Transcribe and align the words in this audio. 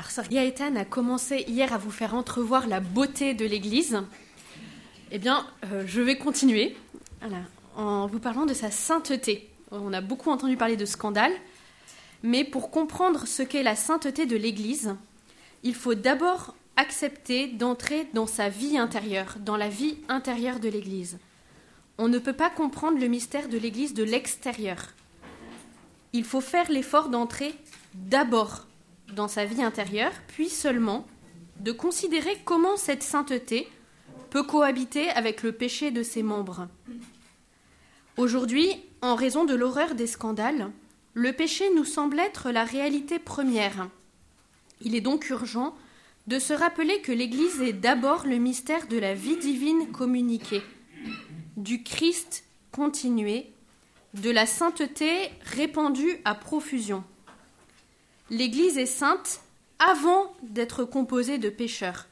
Alors, 0.00 0.76
a 0.76 0.84
commencé 0.86 1.44
hier 1.46 1.74
à 1.74 1.78
vous 1.78 1.90
faire 1.90 2.14
entrevoir 2.14 2.66
la 2.66 2.80
beauté 2.80 3.34
de 3.34 3.44
l'Église. 3.44 4.00
Eh 5.10 5.18
bien, 5.18 5.46
euh, 5.66 5.84
je 5.86 6.00
vais 6.00 6.16
continuer 6.16 6.74
en 7.76 8.06
vous 8.06 8.18
parlant 8.18 8.46
de 8.46 8.54
sa 8.54 8.70
sainteté. 8.70 9.50
On 9.70 9.92
a 9.92 10.00
beaucoup 10.00 10.30
entendu 10.30 10.56
parler 10.56 10.78
de 10.78 10.86
scandale, 10.86 11.32
mais 12.22 12.44
pour 12.44 12.70
comprendre 12.70 13.26
ce 13.26 13.42
qu'est 13.42 13.62
la 13.62 13.76
sainteté 13.76 14.24
de 14.24 14.36
l'Église, 14.36 14.96
il 15.64 15.74
faut 15.74 15.94
d'abord 15.94 16.54
accepter 16.76 17.48
d'entrer 17.48 18.08
dans 18.14 18.26
sa 18.26 18.48
vie 18.48 18.78
intérieure, 18.78 19.36
dans 19.40 19.58
la 19.58 19.68
vie 19.68 19.98
intérieure 20.08 20.60
de 20.60 20.70
l'Église. 20.70 21.18
On 21.98 22.08
ne 22.08 22.18
peut 22.18 22.32
pas 22.32 22.48
comprendre 22.48 22.98
le 22.98 23.08
mystère 23.08 23.50
de 23.50 23.58
l'Église 23.58 23.92
de 23.92 24.04
l'extérieur. 24.04 24.78
Il 26.14 26.24
faut 26.24 26.40
faire 26.40 26.70
l'effort 26.70 27.10
d'entrer 27.10 27.54
d'abord 27.92 28.64
dans 29.14 29.28
sa 29.28 29.44
vie 29.44 29.62
intérieure, 29.62 30.12
puis 30.28 30.48
seulement 30.48 31.06
de 31.60 31.72
considérer 31.72 32.36
comment 32.44 32.76
cette 32.76 33.02
sainteté 33.02 33.68
peut 34.30 34.42
cohabiter 34.42 35.10
avec 35.10 35.42
le 35.42 35.52
péché 35.52 35.90
de 35.90 36.02
ses 36.02 36.22
membres. 36.22 36.68
Aujourd'hui, 38.16 38.70
en 39.02 39.14
raison 39.14 39.44
de 39.44 39.54
l'horreur 39.54 39.94
des 39.94 40.06
scandales, 40.06 40.70
le 41.14 41.32
péché 41.32 41.64
nous 41.74 41.84
semble 41.84 42.18
être 42.20 42.50
la 42.50 42.64
réalité 42.64 43.18
première. 43.18 43.88
Il 44.80 44.94
est 44.94 45.00
donc 45.00 45.28
urgent 45.30 45.74
de 46.26 46.38
se 46.38 46.52
rappeler 46.52 47.00
que 47.00 47.12
l'Église 47.12 47.60
est 47.60 47.72
d'abord 47.72 48.26
le 48.26 48.36
mystère 48.36 48.86
de 48.86 48.98
la 48.98 49.14
vie 49.14 49.36
divine 49.36 49.90
communiquée, 49.90 50.62
du 51.56 51.82
Christ 51.82 52.44
continué, 52.70 53.52
de 54.14 54.30
la 54.30 54.46
sainteté 54.46 55.30
répandue 55.42 56.18
à 56.24 56.34
profusion. 56.34 57.04
L'Église 58.30 58.78
est 58.78 58.86
sainte 58.86 59.40
avant 59.80 60.32
d'être 60.42 60.84
composée 60.84 61.38
de 61.38 61.50
pécheurs. 61.50 62.06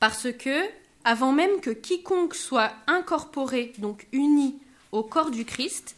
Parce 0.00 0.32
que, 0.32 0.64
avant 1.04 1.32
même 1.32 1.60
que 1.60 1.70
quiconque 1.70 2.34
soit 2.34 2.72
incorporé, 2.86 3.72
donc 3.78 4.06
uni 4.12 4.58
au 4.92 5.02
corps 5.02 5.30
du 5.30 5.44
Christ, 5.44 5.94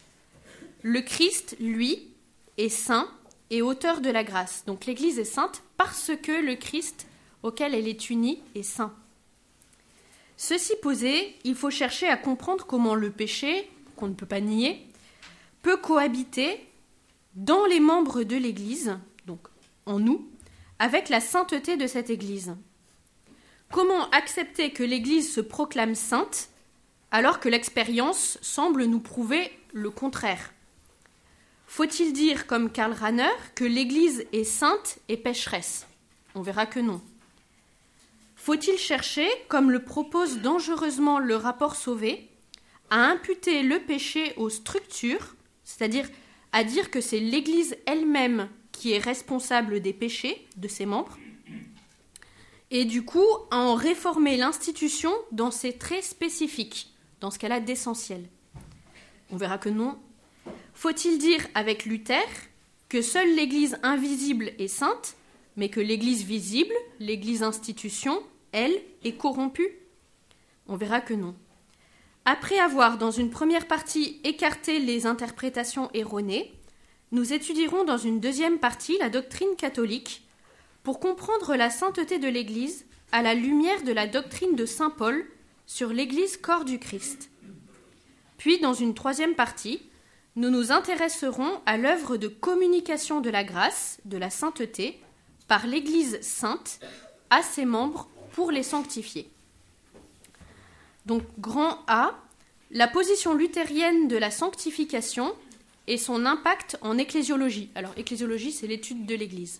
le 0.81 1.01
Christ, 1.01 1.55
lui, 1.59 2.07
est 2.57 2.69
saint 2.69 3.09
et 3.49 3.61
auteur 3.61 4.01
de 4.01 4.09
la 4.09 4.25
grâce. 4.25 4.63
Donc 4.65 4.85
l'Église 4.85 5.19
est 5.19 5.23
sainte 5.23 5.63
parce 5.77 6.11
que 6.21 6.31
le 6.31 6.55
Christ 6.55 7.07
auquel 7.41 7.73
elle 7.73 7.87
est 7.87 8.09
unie 8.09 8.41
est 8.55 8.63
saint. 8.63 8.93
Ceci 10.35 10.73
posé, 10.81 11.35
il 11.43 11.55
faut 11.55 11.69
chercher 11.69 12.07
à 12.07 12.17
comprendre 12.17 12.65
comment 12.65 12.95
le 12.95 13.09
péché, 13.09 13.69
qu'on 13.95 14.07
ne 14.07 14.13
peut 14.13 14.25
pas 14.25 14.41
nier, 14.41 14.85
peut 15.61 15.77
cohabiter 15.77 16.65
dans 17.35 17.65
les 17.65 17.79
membres 17.79 18.23
de 18.23 18.35
l'Église 18.35 18.97
en 19.89 19.99
nous 19.99 20.29
avec 20.77 21.09
la 21.09 21.19
sainteté 21.19 21.75
de 21.75 21.87
cette 21.87 22.09
Église. 22.09 22.55
Comment 23.71 24.09
accepter 24.11 24.71
que 24.71 24.83
l'Église 24.83 25.33
se 25.33 25.41
proclame 25.41 25.95
sainte 25.95 26.49
alors 27.11 27.39
que 27.39 27.49
l'expérience 27.49 28.37
semble 28.41 28.85
nous 28.85 28.99
prouver 28.99 29.51
le 29.73 29.89
contraire? 29.89 30.53
Faut-il 31.67 32.13
dire, 32.13 32.47
comme 32.47 32.71
Karl 32.71 32.93
Rahner, 32.93 33.29
que 33.55 33.65
l'Église 33.65 34.25
est 34.31 34.43
sainte 34.43 34.99
et 35.07 35.17
pécheresse? 35.17 35.85
On 36.33 36.41
verra 36.41 36.65
que 36.65 36.79
non. 36.79 37.01
Faut-il 38.35 38.77
chercher, 38.77 39.27
comme 39.49 39.69
le 39.69 39.83
propose 39.83 40.39
dangereusement 40.39 41.19
le 41.19 41.35
rapport 41.35 41.75
Sauvé, 41.75 42.27
à 42.89 43.05
imputer 43.05 43.61
le 43.61 43.79
péché 43.79 44.33
aux 44.37 44.49
structures, 44.49 45.35
c'est-à-dire 45.63 46.09
à 46.53 46.63
dire 46.63 46.89
que 46.89 47.01
c'est 47.01 47.19
l'Église 47.19 47.77
elle-même 47.85 48.49
qui 48.79 48.93
est 48.93 48.99
responsable 48.99 49.81
des 49.81 49.91
péchés 49.91 50.47
de 50.55 50.69
ses 50.69 50.85
membres, 50.85 51.17
et 52.71 52.85
du 52.85 53.03
coup 53.03 53.27
à 53.51 53.57
en 53.57 53.75
réformer 53.75 54.37
l'institution 54.37 55.11
dans 55.33 55.51
ses 55.51 55.73
traits 55.73 56.05
spécifiques, 56.05 56.93
dans 57.19 57.29
ce 57.29 57.37
qu'elle 57.37 57.51
a 57.51 57.59
d'essentiel. 57.59 58.23
On 59.31 59.35
verra 59.35 59.57
que 59.57 59.67
non. 59.67 59.99
Faut-il 60.73 61.17
dire 61.17 61.45
avec 61.55 61.83
Luther 61.83 62.25
que 62.87 63.01
seule 63.01 63.35
l'Église 63.35 63.77
invisible 63.83 64.53
est 64.59 64.69
sainte, 64.69 65.17
mais 65.57 65.67
que 65.67 65.81
l'Église 65.81 66.23
visible, 66.23 66.73
l'Église 67.01 67.43
institution, 67.43 68.23
elle, 68.53 68.81
est 69.03 69.17
corrompue? 69.17 69.77
On 70.67 70.77
verra 70.77 71.01
que 71.01 71.13
non. 71.13 71.35
Après 72.23 72.59
avoir, 72.59 72.97
dans 72.97 73.11
une 73.11 73.29
première 73.29 73.67
partie, 73.67 74.21
écarté 74.23 74.79
les 74.79 75.05
interprétations 75.05 75.89
erronées, 75.93 76.53
nous 77.11 77.33
étudierons 77.33 77.83
dans 77.83 77.97
une 77.97 78.19
deuxième 78.19 78.59
partie 78.59 78.97
la 78.99 79.09
doctrine 79.09 79.55
catholique 79.57 80.23
pour 80.83 80.99
comprendre 80.99 81.55
la 81.55 81.69
sainteté 81.69 82.19
de 82.19 82.27
l'Église 82.27 82.85
à 83.11 83.21
la 83.21 83.33
lumière 83.33 83.83
de 83.83 83.91
la 83.91 84.07
doctrine 84.07 84.55
de 84.55 84.65
Saint 84.65 84.91
Paul 84.91 85.25
sur 85.65 85.89
l'Église 85.89 86.37
corps 86.37 86.65
du 86.65 86.79
Christ. 86.79 87.29
Puis, 88.37 88.59
dans 88.59 88.73
une 88.73 88.93
troisième 88.93 89.35
partie, 89.35 89.81
nous 90.35 90.49
nous 90.49 90.71
intéresserons 90.71 91.59
à 91.65 91.77
l'œuvre 91.77 92.17
de 92.17 92.27
communication 92.27 93.19
de 93.21 93.29
la 93.29 93.43
grâce, 93.43 93.99
de 94.05 94.17
la 94.17 94.29
sainteté, 94.29 95.01
par 95.47 95.67
l'Église 95.67 96.21
sainte 96.21 96.79
à 97.29 97.41
ses 97.41 97.65
membres 97.65 98.07
pour 98.31 98.51
les 98.51 98.63
sanctifier. 98.63 99.29
Donc, 101.05 101.23
grand 101.39 101.79
A, 101.87 102.15
la 102.71 102.87
position 102.87 103.33
luthérienne 103.33 104.07
de 104.07 104.15
la 104.15 104.31
sanctification 104.31 105.33
et 105.89 105.97
son 105.97 106.25
impact 106.25 106.77
en 106.81 106.97
ecclésiologie. 106.99 107.71
Alors, 107.73 107.93
ecclésiologie, 107.97 108.51
c'est 108.51 108.67
l'étude 108.67 109.07
de 109.07 109.15
l'Église. 109.15 109.59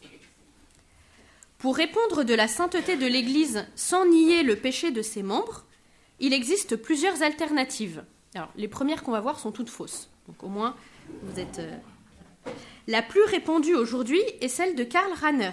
Pour 1.58 1.76
répondre 1.76 2.24
de 2.24 2.36
la 2.36 2.48
sainteté 2.48 2.96
de 2.96 3.08
l'Église 3.08 3.66
sans 3.76 4.06
nier 4.06 4.44
le 4.44 4.56
péché 4.56 4.92
de 4.92 5.02
ses 5.02 5.24
membres, 5.24 5.66
il 6.20 6.32
existe 6.32 6.76
plusieurs 6.76 7.24
alternatives. 7.24 8.06
Alors, 8.36 8.50
les 8.56 8.68
premières 8.68 9.04
qu'on 9.04 9.12
va 9.12 9.22
voir 9.22 9.40
sont 9.40 9.52
toutes 9.52 9.72
fausses. 9.72 10.08
Donc, 10.28 10.44
au 10.44 10.50
moins, 10.50 10.76
vous 11.24 11.40
êtes. 11.40 11.60
Euh, 11.60 11.76
la 12.88 13.02
plus 13.02 13.24
répandue 13.24 13.76
aujourd'hui 13.76 14.22
est 14.40 14.48
celle 14.48 14.76
de 14.76 14.84
Karl 14.84 15.12
Rahner, 15.14 15.52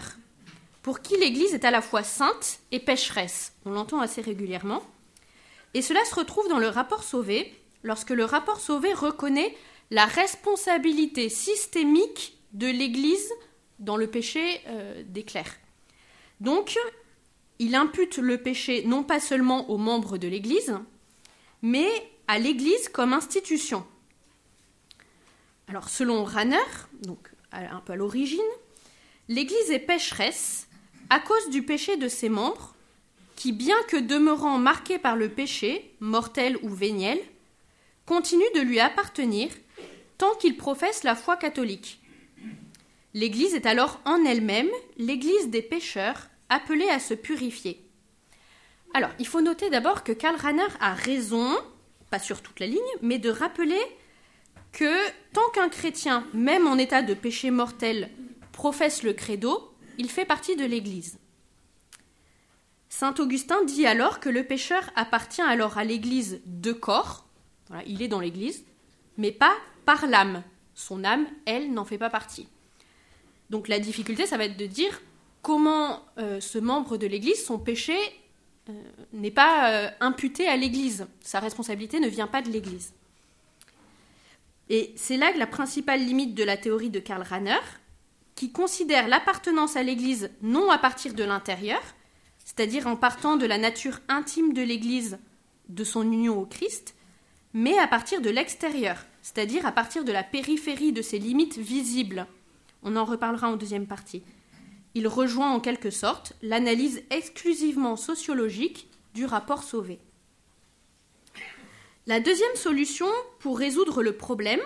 pour 0.83 1.01
qui 1.01 1.17
l'Église 1.17 1.55
est 1.55 1.65
à 1.65 1.71
la 1.71 1.81
fois 1.81 2.03
sainte 2.03 2.61
et 2.71 2.81
pécheresse. 2.81 3.55
On 3.65 3.71
l'entend 3.71 4.01
assez 4.01 4.21
régulièrement. 4.21 4.83
Et 5.73 5.81
cela 5.81 6.05
se 6.05 6.15
retrouve 6.15 6.49
dans 6.49 6.59
le 6.59 6.69
rapport 6.69 7.03
Sauvé, 7.03 7.53
lorsque 7.83 8.11
le 8.11 8.25
rapport 8.27 8.61
Sauvé 8.61 8.93
reconnaît 8.93 9.55
la 9.91 10.07
responsabilité 10.07 11.29
systémique 11.29 12.39
de 12.53 12.67
l'Église 12.67 13.31
dans 13.79 13.97
le 13.97 14.07
péché 14.07 14.61
euh, 14.69 15.03
des 15.07 15.23
clercs. 15.23 15.59
Donc, 16.41 16.79
il 17.59 17.75
impute 17.75 18.19
le 18.19 18.39
péché 18.39 18.85
non 18.87 19.03
pas 19.03 19.21
seulement 19.21 19.71
aux 19.71 19.79
membres 19.79 20.19
de 20.19 20.29
l'Église, 20.29 20.75
mais 21.63 21.89
à 22.29 22.39
l'Église 22.39 22.89
comme 22.89 23.13
institution. 23.13 23.87
Alors, 25.69 25.89
selon 25.89 26.25
Ranner, 26.25 26.59
un 27.53 27.81
peu 27.81 27.93
à 27.93 27.97
l'origine, 27.97 28.41
l'Église 29.29 29.71
est 29.71 29.79
pécheresse 29.79 30.69
à 31.11 31.19
cause 31.21 31.51
du 31.51 31.63
péché 31.63 31.97
de 31.97 32.09
ses 32.09 32.29
membres, 32.29 32.75
qui, 33.37 33.53
bien 33.53 33.77
que 33.89 33.97
demeurant 33.97 34.59
marqués 34.59 34.99
par 34.99 35.17
le 35.17 35.29
péché, 35.29 35.95
mortel 36.01 36.59
ou 36.63 36.69
véniel, 36.71 37.19
continuent 38.07 38.55
de 38.55 38.61
lui 38.61 38.81
appartenir 38.81 39.51
tant 40.19 40.35
qu'il 40.37 40.57
professe 40.57 41.05
la 41.05 41.15
foi 41.15 41.37
catholique. 41.37 42.01
L'Église 43.15 43.55
est 43.55 43.67
alors 43.67 44.01
en 44.05 44.25
elle-même 44.25 44.69
l'Église 44.99 45.49
des 45.49 45.63
pécheurs, 45.63 46.29
appelée 46.49 46.89
à 46.89 47.01
se 47.01 47.15
purifier. 47.15 47.83
Alors, 48.95 49.11
il 49.19 49.27
faut 49.27 49.41
noter 49.41 49.69
d'abord 49.71 50.05
que 50.05 50.13
Karl 50.13 50.37
Rahner 50.37 50.69
a 50.81 50.95
raison, 50.95 51.57
pas 52.11 52.19
sur 52.19 52.41
toute 52.41 52.61
la 52.61 52.67
ligne, 52.67 52.81
mais 53.03 53.19
de 53.19 53.31
rappeler 53.31 53.81
que 54.73 54.95
tant 55.33 55.49
qu'un 55.55 55.69
chrétien, 55.69 56.27
même 56.35 56.67
en 56.67 56.77
état 56.77 57.03
de 57.03 57.15
péché 57.15 57.51
mortel, 57.51 58.11
professe 58.53 59.03
le 59.03 59.13
credo, 59.13 59.73
il 59.99 60.11
fait 60.11 60.25
partie 60.25 60.57
de 60.57 60.65
l'Église. 60.65 61.19
Saint 62.89 63.15
Augustin 63.19 63.65
dit 63.65 63.87
alors 63.87 64.21
que 64.21 64.29
le 64.29 64.45
pécheur 64.45 64.91
appartient 64.95 65.43
alors 65.43 65.79
à 65.79 65.85
l'Église 65.85 66.41
de 66.47 66.73
corps, 66.73 67.27
il 67.87 68.03
est 68.03 68.09
dans 68.09 68.21
l'Église, 68.21 68.65
mais 69.19 69.33
pas 69.33 69.55
par 69.87 70.07
l'âme. 70.07 70.43
Son 70.75 71.05
âme, 71.05 71.27
elle, 71.47 71.73
n'en 71.73 71.87
fait 71.87 71.97
pas 71.97 72.11
partie. 72.11 72.49
Donc 73.49 73.69
la 73.69 73.79
difficulté, 73.79 74.27
ça 74.27 74.37
va 74.37 74.45
être 74.45 74.59
de 74.59 74.67
dire 74.67 75.01
comment 75.41 76.03
euh, 76.19 76.41
ce 76.41 76.59
membre 76.59 76.99
de 76.99 77.07
l'Église, 77.07 77.43
son 77.43 77.59
péché, 77.59 77.97
euh, 78.69 78.73
n'est 79.13 79.31
pas 79.31 79.71
euh, 79.71 79.91
imputé 80.01 80.49
à 80.49 80.57
l'Église. 80.57 81.07
Sa 81.21 81.41
responsabilité 81.41 82.01
ne 82.01 82.09
vient 82.09 82.27
pas 82.27 82.43
de 82.43 82.51
l'Église. 82.51 82.93
Et 84.69 84.93
c'est 84.97 85.17
là 85.17 85.33
que 85.33 85.39
la 85.39 85.47
principale 85.47 86.01
limite 86.05 86.35
de 86.35 86.43
la 86.43 86.57
théorie 86.57 86.91
de 86.91 86.99
Karl 86.99 87.23
Rahner, 87.23 87.61
qui 88.35 88.51
considère 88.51 89.07
l'appartenance 89.07 89.77
à 89.77 89.85
l'Église 89.85 90.31
non 90.43 90.71
à 90.71 90.79
partir 90.79 91.15
de 91.15 91.23
l'intérieur, 91.23 91.81
c'est-à-dire 92.45 92.87
en 92.87 92.97
partant 92.97 93.37
de 93.37 93.47
la 93.47 93.59
nature 93.59 94.01
intime 94.09 94.53
de 94.53 94.63
l'Église, 94.63 95.19
de 95.69 95.85
son 95.85 96.03
union 96.03 96.39
au 96.39 96.47
Christ, 96.47 96.97
mais 97.55 97.79
à 97.79 97.87
partir 97.87 98.21
de 98.21 98.31
l'extérieur, 98.31 98.99
c'est-à-dire 99.27 99.67
à 99.67 99.73
partir 99.73 100.05
de 100.05 100.13
la 100.13 100.23
périphérie 100.23 100.93
de 100.93 101.03
ses 101.03 101.19
limites 101.19 101.59
visibles. 101.59 102.29
On 102.85 102.95
en 102.95 103.05
reparlera 103.05 103.51
en 103.51 103.57
deuxième 103.57 103.89
partie. 103.89 104.23
Il 104.95 105.09
rejoint 105.09 105.51
en 105.51 105.59
quelque 105.59 105.91
sorte 105.91 106.35
l'analyse 106.43 107.03
exclusivement 107.11 107.97
sociologique 107.97 108.89
du 109.15 109.25
rapport 109.25 109.65
sauvé. 109.65 109.99
La 112.07 112.21
deuxième 112.21 112.55
solution 112.55 113.09
pour 113.41 113.59
résoudre 113.59 114.05
le 114.05 114.17
problème, 114.17 114.61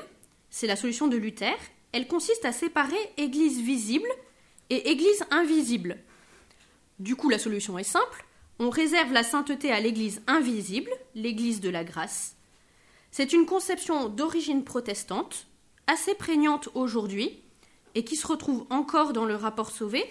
c'est 0.51 0.67
la 0.67 0.77
solution 0.77 1.09
de 1.09 1.17
Luther. 1.17 1.57
Elle 1.93 2.07
consiste 2.07 2.45
à 2.45 2.53
séparer 2.53 3.01
Église 3.17 3.63
visible 3.63 4.11
et 4.69 4.91
Église 4.91 5.25
invisible. 5.31 5.97
Du 6.99 7.17
coup, 7.17 7.31
la 7.31 7.39
solution 7.39 7.79
est 7.79 7.83
simple. 7.83 8.27
On 8.59 8.69
réserve 8.69 9.15
la 9.15 9.23
sainteté 9.23 9.73
à 9.73 9.81
l'Église 9.81 10.21
invisible, 10.27 10.91
l'Église 11.15 11.63
de 11.63 11.71
la 11.71 11.83
grâce. 11.83 12.37
C'est 13.11 13.33
une 13.33 13.47
conception 13.47 14.09
d'origine 14.09 14.65
protestante, 14.65 15.47
assez 15.87 16.15
prégnante 16.15 16.69
aujourd'hui, 16.75 17.41
et 17.95 18.05
qui 18.05 18.17
se 18.17 18.27
retrouve 18.27 18.67
encore 18.71 19.13
dans 19.13 19.25
le 19.25 19.35
rapport 19.35 19.71
Sauvé, 19.71 20.05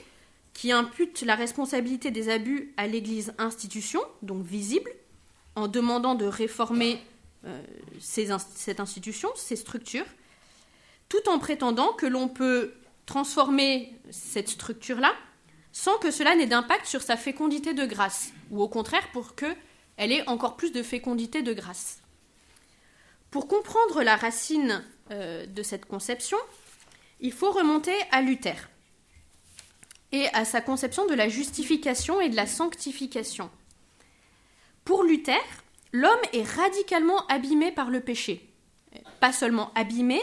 qui 0.54 0.72
impute 0.72 1.22
la 1.22 1.36
responsabilité 1.36 2.12
des 2.12 2.30
abus 2.30 2.74
à 2.76 2.88
l'Église 2.88 3.34
institution, 3.38 4.02
donc 4.22 4.44
visible, 4.44 4.92
en 5.56 5.68
demandant 5.68 6.16
de 6.16 6.26
réformer 6.26 7.02
euh, 7.46 7.62
cette 8.00 8.80
institution, 8.80 9.30
ces 9.36 9.56
structures, 9.56 10.06
tout 11.08 11.30
en 11.30 11.40
prétendant 11.40 11.94
que 11.94 12.06
l'on 12.06 12.28
peut 12.28 12.74
transformer 13.06 13.94
cette 14.12 14.50
structure-là 14.50 15.14
sans 15.72 15.98
que 15.98 16.12
cela 16.12 16.36
n'ait 16.36 16.48
d'impact 16.48 16.86
sur 16.86 17.02
sa 17.02 17.16
fécondité 17.16 17.74
de 17.74 17.86
grâce, 17.86 18.34
ou 18.52 18.62
au 18.62 18.68
contraire 18.68 19.08
pour 19.14 19.36
qu'elle 19.36 19.56
ait 20.12 20.28
encore 20.28 20.58
plus 20.58 20.72
de 20.72 20.84
fécondité 20.84 21.42
de 21.42 21.54
grâce. 21.54 22.02
Pour 23.32 23.48
comprendre 23.48 24.02
la 24.02 24.16
racine 24.16 24.84
euh, 25.12 25.46
de 25.46 25.64
cette 25.64 25.86
conception, 25.86 26.38
il 27.20 27.32
faut 27.32 27.52
remonter 27.52 27.96
à 28.12 28.22
Luther 28.22 28.70
et 30.12 30.28
à 30.34 30.46
sa 30.46 30.62
conception 30.62 31.06
de 31.06 31.14
la 31.14 31.30
justification 31.30 32.20
et 32.22 32.30
de 32.30 32.36
la 32.36 32.48
sanctification. 32.48 33.52
Pour 34.84 35.04
Luther, 35.04 35.40
l'homme 35.92 36.10
est 36.34 36.44
radicalement 36.44 37.28
abîmé 37.28 37.72
par 37.72 37.92
le 37.92 38.00
péché. 38.00 38.50
Pas 39.20 39.32
seulement 39.32 39.72
abîmé, 39.76 40.20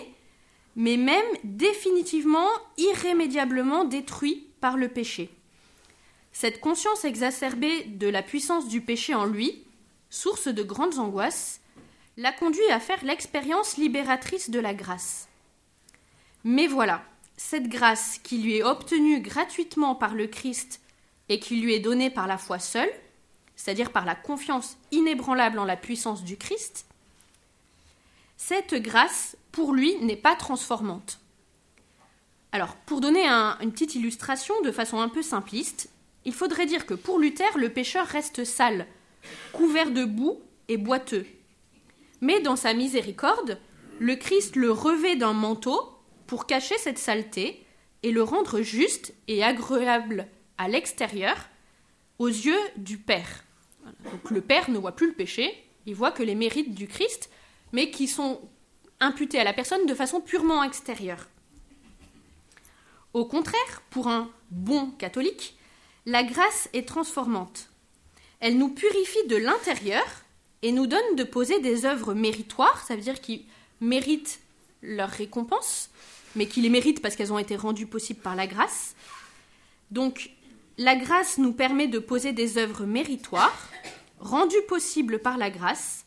mais 0.74 0.96
même 0.96 1.24
définitivement, 1.44 2.48
irrémédiablement 2.76 3.84
détruit 3.84 4.48
par 4.60 4.76
le 4.76 4.88
péché. 4.88 5.30
Cette 6.32 6.60
conscience 6.60 7.04
exacerbée 7.04 7.84
de 7.84 8.08
la 8.08 8.22
puissance 8.22 8.68
du 8.68 8.80
péché 8.80 9.14
en 9.14 9.24
lui, 9.24 9.64
source 10.10 10.48
de 10.48 10.62
grandes 10.62 10.98
angoisses, 10.98 11.60
l'a 12.16 12.32
conduit 12.32 12.70
à 12.70 12.80
faire 12.80 13.04
l'expérience 13.04 13.76
libératrice 13.76 14.50
de 14.50 14.58
la 14.58 14.74
grâce. 14.74 15.28
Mais 16.44 16.66
voilà, 16.66 17.04
cette 17.36 17.68
grâce 17.68 18.18
qui 18.22 18.38
lui 18.38 18.56
est 18.56 18.62
obtenue 18.62 19.20
gratuitement 19.20 19.94
par 19.94 20.14
le 20.14 20.26
Christ 20.26 20.80
et 21.28 21.38
qui 21.38 21.60
lui 21.60 21.74
est 21.74 21.80
donnée 21.80 22.08
par 22.08 22.26
la 22.26 22.38
foi 22.38 22.58
seule, 22.58 22.90
c'est-à-dire 23.56 23.92
par 23.92 24.04
la 24.04 24.14
confiance 24.14 24.78
inébranlable 24.92 25.58
en 25.58 25.64
la 25.64 25.76
puissance 25.76 26.24
du 26.24 26.36
Christ, 26.36 26.86
cette 28.36 28.74
grâce, 28.74 29.36
pour 29.50 29.72
lui, 29.72 29.96
n'est 30.00 30.16
pas 30.16 30.36
transformante. 30.36 31.20
Alors, 32.52 32.76
pour 32.76 33.00
donner 33.00 33.26
une 33.26 33.72
petite 33.72 33.94
illustration 33.94 34.54
de 34.62 34.70
façon 34.70 35.00
un 35.00 35.08
peu 35.08 35.22
simpliste, 35.22 35.90
il 36.24 36.32
faudrait 36.32 36.66
dire 36.66 36.86
que 36.86 36.94
pour 36.94 37.18
Luther, 37.18 37.58
le 37.58 37.70
pécheur 37.70 38.06
reste 38.06 38.44
sale, 38.44 38.86
couvert 39.52 39.90
de 39.90 40.04
boue 40.04 40.40
et 40.68 40.76
boiteux. 40.76 41.26
Mais 42.20 42.40
dans 42.40 42.56
sa 42.56 42.74
miséricorde, 42.74 43.58
le 43.98 44.16
Christ 44.16 44.56
le 44.56 44.70
revêt 44.70 45.16
d'un 45.16 45.32
manteau 45.32 45.80
pour 46.26 46.46
cacher 46.46 46.76
cette 46.78 46.98
saleté 46.98 47.64
et 48.02 48.12
le 48.12 48.22
rendre 48.22 48.60
juste 48.60 49.14
et 49.28 49.42
agréable 49.42 50.28
à 50.58 50.68
l'extérieur 50.68 51.36
aux 52.18 52.28
yeux 52.28 52.58
du 52.76 52.98
Père. 52.98 53.44
Donc 54.10 54.30
le 54.30 54.40
Père 54.40 54.70
ne 54.70 54.78
voit 54.78 54.96
plus 54.96 55.08
le 55.08 55.14
péché, 55.14 55.52
il 55.86 55.94
voit 55.94 56.10
que 56.10 56.22
les 56.22 56.34
mérites 56.34 56.74
du 56.74 56.88
Christ, 56.88 57.30
mais 57.72 57.90
qui 57.90 58.08
sont 58.08 58.40
imputés 59.00 59.38
à 59.38 59.44
la 59.44 59.52
personne 59.52 59.86
de 59.86 59.94
façon 59.94 60.20
purement 60.20 60.62
extérieure. 60.62 61.28
Au 63.12 63.24
contraire, 63.24 63.82
pour 63.90 64.08
un 64.08 64.30
bon 64.50 64.90
catholique, 64.92 65.56
la 66.04 66.22
grâce 66.22 66.68
est 66.72 66.86
transformante. 66.86 67.70
Elle 68.40 68.58
nous 68.58 68.68
purifie 68.68 69.26
de 69.28 69.36
l'intérieur 69.36 70.04
et 70.62 70.72
nous 70.72 70.86
donne 70.86 71.16
de 71.16 71.24
poser 71.24 71.60
des 71.60 71.84
œuvres 71.84 72.14
méritoires, 72.14 72.84
ça 72.86 72.96
veut 72.96 73.02
dire 73.02 73.20
qu'ils 73.20 73.44
méritent 73.80 74.40
leur 74.82 75.08
récompense, 75.08 75.90
mais 76.34 76.46
qui 76.46 76.60
les 76.60 76.68
méritent 76.68 77.02
parce 77.02 77.16
qu'elles 77.16 77.32
ont 77.32 77.38
été 77.38 77.56
rendues 77.56 77.86
possibles 77.86 78.20
par 78.20 78.36
la 78.36 78.46
grâce. 78.46 78.94
Donc, 79.90 80.30
la 80.78 80.96
grâce 80.96 81.38
nous 81.38 81.52
permet 81.52 81.88
de 81.88 81.98
poser 81.98 82.32
des 82.32 82.58
œuvres 82.58 82.84
méritoires, 82.84 83.70
rendues 84.18 84.62
possibles 84.68 85.18
par 85.18 85.38
la 85.38 85.50
grâce, 85.50 86.04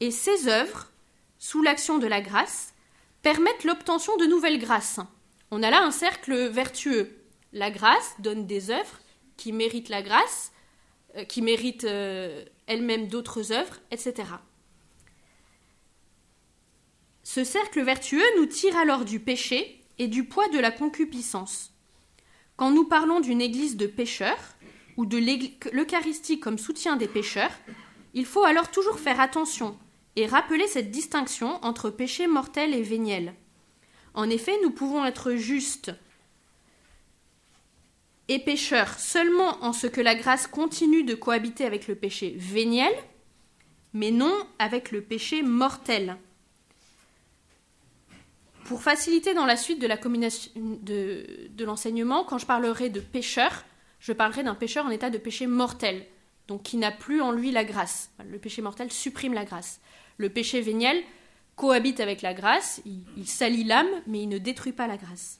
et 0.00 0.10
ces 0.10 0.48
œuvres, 0.48 0.88
sous 1.38 1.62
l'action 1.62 1.98
de 1.98 2.06
la 2.06 2.20
grâce, 2.20 2.74
permettent 3.22 3.64
l'obtention 3.64 4.16
de 4.16 4.26
nouvelles 4.26 4.58
grâces. 4.58 5.00
On 5.50 5.62
a 5.62 5.70
là 5.70 5.82
un 5.82 5.90
cercle 5.90 6.48
vertueux. 6.48 7.16
La 7.52 7.70
grâce 7.70 8.14
donne 8.18 8.46
des 8.46 8.70
œuvres 8.70 9.00
qui 9.36 9.52
méritent 9.52 9.88
la 9.88 10.02
grâce, 10.02 10.52
euh, 11.16 11.24
qui 11.24 11.40
méritent 11.42 11.84
euh, 11.84 12.44
elles-mêmes 12.66 13.08
d'autres 13.08 13.52
œuvres, 13.52 13.80
etc. 13.90 14.24
Ce 17.22 17.44
cercle 17.44 17.82
vertueux 17.82 18.22
nous 18.38 18.46
tire 18.46 18.76
alors 18.76 19.04
du 19.04 19.20
péché 19.20 19.82
et 19.98 20.08
du 20.08 20.24
poids 20.24 20.48
de 20.48 20.58
la 20.58 20.70
concupiscence. 20.70 21.72
Quand 22.56 22.70
nous 22.70 22.84
parlons 22.84 23.20
d'une 23.20 23.40
église 23.40 23.76
de 23.76 23.86
pécheurs, 23.86 24.56
ou 24.96 25.04
de 25.06 25.18
l'Eucharistie 25.72 26.40
comme 26.40 26.58
soutien 26.58 26.96
des 26.96 27.08
pécheurs, 27.08 27.52
il 28.14 28.24
faut 28.24 28.44
alors 28.44 28.70
toujours 28.70 28.98
faire 28.98 29.20
attention 29.20 29.78
et 30.16 30.26
rappeler 30.26 30.66
cette 30.66 30.90
distinction 30.90 31.62
entre 31.62 31.90
péché 31.90 32.26
mortel 32.26 32.72
et 32.72 32.82
véniel. 32.82 33.34
En 34.14 34.30
effet, 34.30 34.54
nous 34.62 34.70
pouvons 34.70 35.04
être 35.04 35.34
justes 35.34 35.92
et 38.28 38.38
pécheurs 38.38 38.98
seulement 38.98 39.62
en 39.64 39.72
ce 39.72 39.86
que 39.86 40.00
la 40.00 40.14
grâce 40.14 40.46
continue 40.46 41.04
de 41.04 41.14
cohabiter 41.14 41.64
avec 41.64 41.86
le 41.86 41.94
péché 41.94 42.34
véniel, 42.38 42.92
mais 43.92 44.10
non 44.10 44.34
avec 44.58 44.90
le 44.90 45.00
péché 45.00 45.42
mortel. 45.42 46.16
Pour 48.64 48.82
faciliter 48.82 49.32
dans 49.32 49.46
la 49.46 49.56
suite 49.56 49.80
de 49.80 51.64
l'enseignement, 51.64 52.24
quand 52.24 52.38
je 52.38 52.46
parlerai 52.46 52.90
de 52.90 53.00
pécheur, 53.00 53.64
je 54.00 54.12
parlerai 54.12 54.42
d'un 54.42 54.56
pécheur 54.56 54.84
en 54.84 54.90
état 54.90 55.08
de 55.08 55.18
péché 55.18 55.46
mortel, 55.46 56.04
donc 56.48 56.64
qui 56.64 56.76
n'a 56.76 56.90
plus 56.90 57.20
en 57.20 57.30
lui 57.30 57.52
la 57.52 57.64
grâce. 57.64 58.10
Le 58.28 58.38
péché 58.38 58.62
mortel 58.62 58.90
supprime 58.90 59.34
la 59.34 59.44
grâce. 59.44 59.80
Le 60.16 60.30
péché 60.30 60.60
véniel 60.60 61.00
cohabite 61.54 62.00
avec 62.00 62.22
la 62.22 62.34
grâce, 62.34 62.82
il 62.84 63.26
salit 63.26 63.64
l'âme, 63.64 63.86
mais 64.08 64.22
il 64.22 64.28
ne 64.28 64.38
détruit 64.38 64.72
pas 64.72 64.88
la 64.88 64.96
grâce. 64.96 65.38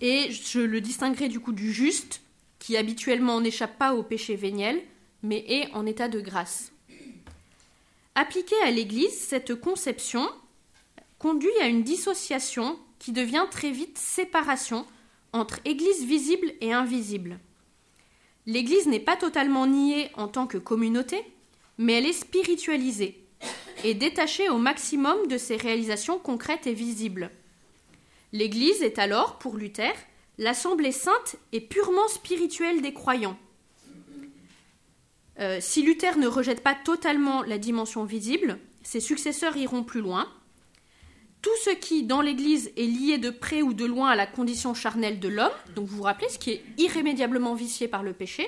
Et 0.00 0.30
je 0.30 0.60
le 0.60 0.80
distinguerai 0.80 1.28
du 1.28 1.40
coup 1.40 1.52
du 1.52 1.72
juste, 1.72 2.22
qui 2.58 2.76
habituellement 2.76 3.40
n'échappe 3.40 3.78
pas 3.78 3.94
au 3.94 4.02
péché 4.02 4.36
véniel, 4.36 4.80
mais 5.22 5.44
est 5.48 5.70
en 5.72 5.86
état 5.86 6.08
de 6.08 6.20
grâce. 6.20 6.72
Appliquée 8.14 8.60
à 8.64 8.70
l'Église, 8.70 9.18
cette 9.18 9.54
conception 9.54 10.28
conduit 11.18 11.50
à 11.60 11.66
une 11.66 11.82
dissociation 11.82 12.78
qui 12.98 13.12
devient 13.12 13.46
très 13.50 13.70
vite 13.70 13.98
séparation 13.98 14.86
entre 15.32 15.60
Église 15.64 16.04
visible 16.04 16.52
et 16.60 16.72
invisible. 16.72 17.38
L'Église 18.46 18.86
n'est 18.86 19.00
pas 19.00 19.16
totalement 19.16 19.66
niée 19.66 20.10
en 20.14 20.28
tant 20.28 20.46
que 20.46 20.58
communauté, 20.58 21.22
mais 21.78 21.94
elle 21.94 22.06
est 22.06 22.12
spiritualisée 22.12 23.22
et 23.84 23.94
détachée 23.94 24.48
au 24.48 24.58
maximum 24.58 25.26
de 25.28 25.38
ses 25.38 25.56
réalisations 25.56 26.18
concrètes 26.18 26.66
et 26.66 26.74
visibles. 26.74 27.30
L'Église 28.32 28.82
est 28.82 28.98
alors, 28.98 29.38
pour 29.38 29.56
Luther, 29.56 29.92
l'assemblée 30.38 30.92
sainte 30.92 31.36
et 31.52 31.60
purement 31.60 32.08
spirituelle 32.08 32.82
des 32.82 32.92
croyants. 32.92 33.38
Euh, 35.38 35.58
si 35.60 35.82
Luther 35.82 36.18
ne 36.18 36.26
rejette 36.26 36.62
pas 36.62 36.74
totalement 36.74 37.42
la 37.42 37.58
dimension 37.58 38.04
visible, 38.04 38.58
ses 38.82 39.00
successeurs 39.00 39.56
iront 39.56 39.84
plus 39.84 40.00
loin 40.00 40.28
tout 41.42 41.56
ce 41.64 41.70
qui, 41.70 42.02
dans 42.02 42.20
l'Église, 42.20 42.70
est 42.76 42.86
lié 42.86 43.16
de 43.16 43.30
près 43.30 43.62
ou 43.62 43.72
de 43.72 43.86
loin 43.86 44.10
à 44.10 44.16
la 44.16 44.26
condition 44.26 44.74
charnelle 44.74 45.20
de 45.20 45.28
l'homme, 45.28 45.52
donc 45.74 45.86
vous 45.86 45.98
vous 45.98 46.02
rappelez, 46.02 46.28
ce 46.28 46.38
qui 46.38 46.50
est 46.50 46.62
irrémédiablement 46.76 47.54
vicié 47.54 47.88
par 47.88 48.02
le 48.02 48.12
péché, 48.12 48.46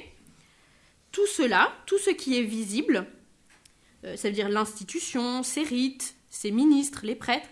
tout 1.10 1.26
cela, 1.26 1.72
tout 1.86 1.98
ce 1.98 2.10
qui 2.10 2.38
est 2.38 2.42
visible, 2.42 3.06
euh, 4.04 4.16
ça 4.16 4.28
veut 4.28 4.34
dire 4.34 4.48
l'institution, 4.48 5.42
ses 5.42 5.62
rites, 5.62 6.16
ses 6.28 6.50
ministres, 6.50 7.00
les 7.04 7.14
prêtres, 7.14 7.48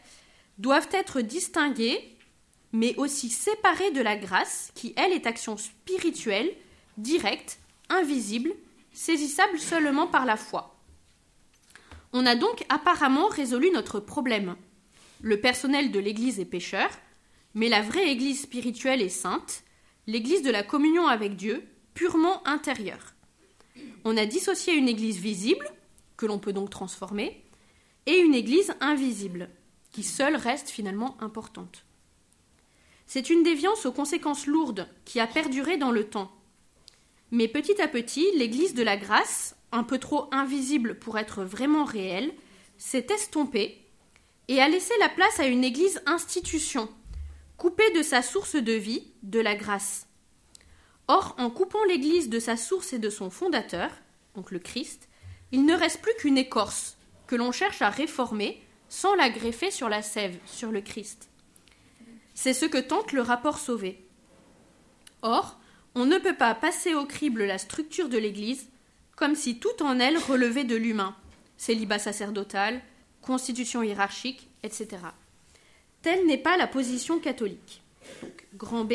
doivent 0.58 0.88
être 0.92 1.22
distingués, 1.22 2.09
mais 2.72 2.94
aussi 2.96 3.28
séparés 3.28 3.90
de 3.90 4.00
la 4.00 4.16
grâce, 4.16 4.70
qui, 4.74 4.92
elle, 4.96 5.12
est 5.12 5.26
action 5.26 5.56
spirituelle, 5.56 6.50
directe, 6.98 7.58
invisible, 7.88 8.52
saisissable 8.92 9.58
seulement 9.58 10.06
par 10.06 10.26
la 10.26 10.36
foi. 10.36 10.76
On 12.12 12.26
a 12.26 12.34
donc 12.34 12.64
apparemment 12.68 13.28
résolu 13.28 13.70
notre 13.72 14.00
problème 14.00 14.56
le 15.22 15.40
personnel 15.40 15.90
de 15.90 15.98
l'Église 15.98 16.40
est 16.40 16.46
pécheur, 16.46 16.88
mais 17.54 17.68
la 17.68 17.82
vraie 17.82 18.10
Église 18.10 18.42
spirituelle 18.42 19.02
est 19.02 19.10
sainte, 19.10 19.64
l'église 20.06 20.42
de 20.42 20.50
la 20.50 20.62
communion 20.62 21.06
avec 21.06 21.36
Dieu, 21.36 21.66
purement 21.94 22.46
intérieure. 22.46 23.14
On 24.04 24.16
a 24.16 24.24
dissocié 24.24 24.74
une 24.74 24.88
église 24.88 25.18
visible, 25.18 25.66
que 26.16 26.26
l'on 26.26 26.38
peut 26.38 26.52
donc 26.52 26.70
transformer, 26.70 27.44
et 28.06 28.16
une 28.18 28.34
église 28.34 28.72
invisible, 28.80 29.50
qui 29.92 30.02
seule 30.02 30.36
reste 30.36 30.70
finalement 30.70 31.16
importante. 31.20 31.84
C'est 33.12 33.28
une 33.28 33.42
déviance 33.42 33.86
aux 33.86 33.92
conséquences 33.92 34.46
lourdes 34.46 34.86
qui 35.04 35.18
a 35.18 35.26
perduré 35.26 35.76
dans 35.76 35.90
le 35.90 36.04
temps. 36.04 36.30
Mais 37.32 37.48
petit 37.48 37.82
à 37.82 37.88
petit, 37.88 38.24
l'église 38.36 38.72
de 38.72 38.84
la 38.84 38.96
grâce, 38.96 39.56
un 39.72 39.82
peu 39.82 39.98
trop 39.98 40.28
invisible 40.30 40.96
pour 40.96 41.18
être 41.18 41.42
vraiment 41.42 41.82
réelle, 41.82 42.32
s'est 42.78 43.08
estompée 43.10 43.84
et 44.46 44.62
a 44.62 44.68
laissé 44.68 44.94
la 45.00 45.08
place 45.08 45.40
à 45.40 45.48
une 45.48 45.64
église 45.64 46.00
institution, 46.06 46.88
coupée 47.56 47.90
de 47.96 48.02
sa 48.02 48.22
source 48.22 48.54
de 48.54 48.74
vie, 48.74 49.08
de 49.24 49.40
la 49.40 49.56
grâce. 49.56 50.06
Or, 51.08 51.34
en 51.36 51.50
coupant 51.50 51.82
l'église 51.88 52.28
de 52.28 52.38
sa 52.38 52.56
source 52.56 52.92
et 52.92 53.00
de 53.00 53.10
son 53.10 53.28
fondateur, 53.28 53.90
donc 54.36 54.52
le 54.52 54.60
Christ, 54.60 55.08
il 55.50 55.64
ne 55.64 55.74
reste 55.74 56.00
plus 56.00 56.14
qu'une 56.20 56.38
écorce 56.38 56.96
que 57.26 57.34
l'on 57.34 57.50
cherche 57.50 57.82
à 57.82 57.90
réformer 57.90 58.62
sans 58.88 59.16
la 59.16 59.30
greffer 59.30 59.72
sur 59.72 59.88
la 59.88 60.02
sève, 60.02 60.38
sur 60.46 60.70
le 60.70 60.80
Christ. 60.80 61.30
C'est 62.34 62.54
ce 62.54 62.66
que 62.66 62.78
tente 62.78 63.12
le 63.12 63.22
rapport 63.22 63.58
Sauvé. 63.58 64.04
Or, 65.22 65.58
on 65.94 66.06
ne 66.06 66.18
peut 66.18 66.36
pas 66.36 66.54
passer 66.54 66.94
au 66.94 67.04
crible 67.04 67.44
la 67.44 67.58
structure 67.58 68.08
de 68.08 68.18
l'Église 68.18 68.68
comme 69.16 69.34
si 69.34 69.58
tout 69.58 69.82
en 69.82 70.00
elle 70.00 70.16
relevait 70.16 70.64
de 70.64 70.76
l'humain, 70.76 71.14
célibat 71.58 71.98
sacerdotal, 71.98 72.80
constitution 73.20 73.82
hiérarchique, 73.82 74.48
etc. 74.62 74.88
Telle 76.00 76.26
n'est 76.26 76.38
pas 76.38 76.56
la 76.56 76.66
position 76.66 77.18
catholique. 77.18 77.82
grand 78.54 78.84
B, 78.84 78.94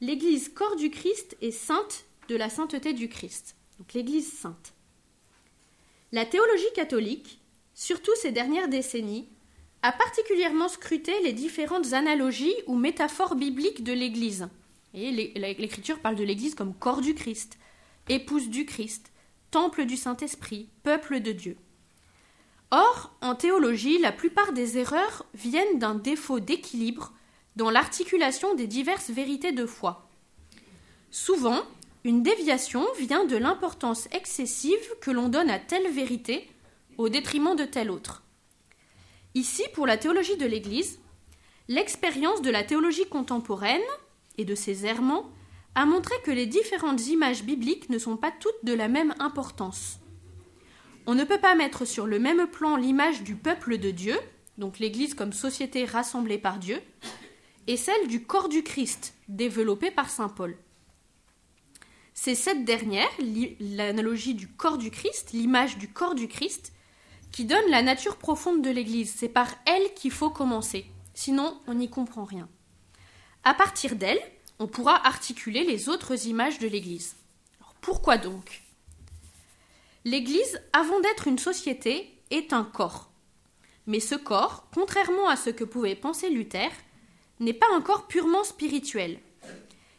l'Église 0.00 0.48
corps 0.48 0.74
du 0.74 0.90
Christ 0.90 1.36
est 1.40 1.52
sainte 1.52 2.04
de 2.28 2.34
la 2.34 2.50
sainteté 2.50 2.92
du 2.92 3.08
Christ. 3.08 3.54
Donc 3.78 3.92
l'Église 3.92 4.32
sainte. 4.32 4.74
La 6.10 6.26
théologie 6.26 6.72
catholique, 6.74 7.40
surtout 7.74 8.14
ces 8.16 8.32
dernières 8.32 8.68
décennies, 8.68 9.28
a 9.82 9.92
particulièrement 9.92 10.68
scruté 10.68 11.12
les 11.22 11.32
différentes 11.32 11.92
analogies 11.92 12.54
ou 12.66 12.76
métaphores 12.76 13.36
bibliques 13.36 13.84
de 13.84 13.92
l'Église. 13.92 14.48
L'Écriture 14.94 16.00
parle 16.00 16.16
de 16.16 16.24
l'Église 16.24 16.54
comme 16.54 16.74
corps 16.74 17.00
du 17.00 17.14
Christ, 17.14 17.58
épouse 18.08 18.48
du 18.48 18.66
Christ, 18.66 19.12
temple 19.50 19.84
du 19.84 19.96
Saint-Esprit, 19.96 20.68
peuple 20.82 21.20
de 21.20 21.32
Dieu. 21.32 21.56
Or, 22.70 23.16
en 23.22 23.34
théologie, 23.34 23.98
la 23.98 24.12
plupart 24.12 24.52
des 24.52 24.78
erreurs 24.78 25.24
viennent 25.34 25.78
d'un 25.78 25.94
défaut 25.94 26.40
d'équilibre 26.40 27.12
dans 27.56 27.70
l'articulation 27.70 28.54
des 28.54 28.66
diverses 28.66 29.10
vérités 29.10 29.52
de 29.52 29.64
foi. 29.64 30.08
Souvent, 31.10 31.62
une 32.04 32.22
déviation 32.22 32.86
vient 32.98 33.24
de 33.24 33.36
l'importance 33.36 34.08
excessive 34.12 34.94
que 35.00 35.10
l'on 35.10 35.28
donne 35.28 35.50
à 35.50 35.58
telle 35.58 35.90
vérité 35.90 36.48
au 36.98 37.08
détriment 37.08 37.56
de 37.56 37.64
telle 37.64 37.90
autre. 37.90 38.22
Ici, 39.34 39.62
pour 39.74 39.86
la 39.86 39.96
théologie 39.96 40.36
de 40.36 40.46
l'Église, 40.46 40.98
l'expérience 41.68 42.42
de 42.42 42.50
la 42.50 42.64
théologie 42.64 43.08
contemporaine 43.08 43.80
et 44.38 44.44
de 44.44 44.54
ses 44.54 44.86
errements 44.86 45.30
a 45.74 45.86
montré 45.86 46.14
que 46.24 46.30
les 46.30 46.46
différentes 46.46 47.06
images 47.06 47.44
bibliques 47.44 47.90
ne 47.90 47.98
sont 47.98 48.16
pas 48.16 48.32
toutes 48.32 48.64
de 48.64 48.72
la 48.72 48.88
même 48.88 49.14
importance. 49.18 50.00
On 51.06 51.14
ne 51.14 51.24
peut 51.24 51.40
pas 51.40 51.54
mettre 51.54 51.84
sur 51.84 52.06
le 52.06 52.18
même 52.18 52.46
plan 52.48 52.76
l'image 52.76 53.22
du 53.22 53.36
peuple 53.36 53.78
de 53.78 53.90
Dieu, 53.90 54.18
donc 54.58 54.78
l'Église 54.78 55.14
comme 55.14 55.32
société 55.32 55.84
rassemblée 55.84 56.38
par 56.38 56.58
Dieu, 56.58 56.80
et 57.66 57.76
celle 57.76 58.08
du 58.08 58.24
corps 58.24 58.48
du 58.48 58.62
Christ, 58.62 59.14
développée 59.28 59.90
par 59.90 60.10
Saint 60.10 60.28
Paul. 60.28 60.56
C'est 62.12 62.34
cette 62.34 62.64
dernière, 62.64 63.08
l'analogie 63.60 64.34
du 64.34 64.48
corps 64.48 64.78
du 64.78 64.90
Christ, 64.90 65.30
l'image 65.32 65.78
du 65.78 65.88
corps 65.88 66.16
du 66.16 66.26
Christ, 66.26 66.72
qui 67.32 67.44
donne 67.44 67.70
la 67.70 67.82
nature 67.82 68.16
profonde 68.16 68.62
de 68.62 68.70
l'Église. 68.70 69.14
C'est 69.16 69.28
par 69.28 69.48
elle 69.66 69.94
qu'il 69.94 70.10
faut 70.10 70.30
commencer, 70.30 70.86
sinon 71.14 71.58
on 71.66 71.74
n'y 71.74 71.90
comprend 71.90 72.24
rien. 72.24 72.48
À 73.44 73.54
partir 73.54 73.96
d'elle, 73.96 74.20
on 74.58 74.66
pourra 74.66 75.06
articuler 75.06 75.64
les 75.64 75.88
autres 75.88 76.26
images 76.26 76.58
de 76.58 76.68
l'Église. 76.68 77.16
pourquoi 77.80 78.18
donc? 78.18 78.62
L'Église, 80.04 80.60
avant 80.72 81.00
d'être 81.00 81.28
une 81.28 81.38
société, 81.38 82.12
est 82.30 82.52
un 82.52 82.64
corps. 82.64 83.10
Mais 83.86 84.00
ce 84.00 84.14
corps, 84.14 84.66
contrairement 84.74 85.28
à 85.28 85.36
ce 85.36 85.50
que 85.50 85.64
pouvait 85.64 85.94
penser 85.94 86.28
Luther, 86.28 86.70
n'est 87.40 87.54
pas 87.54 87.70
encore 87.72 88.06
purement 88.06 88.44
spirituel. 88.44 89.18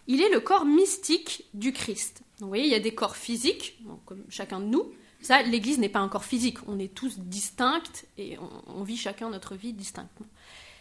Il 0.07 0.21
est 0.21 0.29
le 0.29 0.39
corps 0.39 0.65
mystique 0.65 1.45
du 1.53 1.73
Christ. 1.73 2.21
vous 2.39 2.47
voyez, 2.47 2.65
il 2.65 2.71
y 2.71 2.75
a 2.75 2.79
des 2.79 2.93
corps 2.93 3.15
physiques, 3.15 3.79
comme 4.05 4.23
chacun 4.29 4.59
de 4.59 4.65
nous. 4.65 4.91
Ça, 5.21 5.41
l'Église 5.41 5.79
n'est 5.79 5.89
pas 5.89 5.99
un 5.99 6.07
corps 6.07 6.25
physique. 6.25 6.57
On 6.67 6.79
est 6.79 6.93
tous 6.93 7.19
distincts 7.19 7.83
et 8.17 8.37
on 8.67 8.83
vit 8.83 8.97
chacun 8.97 9.29
notre 9.29 9.55
vie 9.55 9.73
distinctement. 9.73 10.27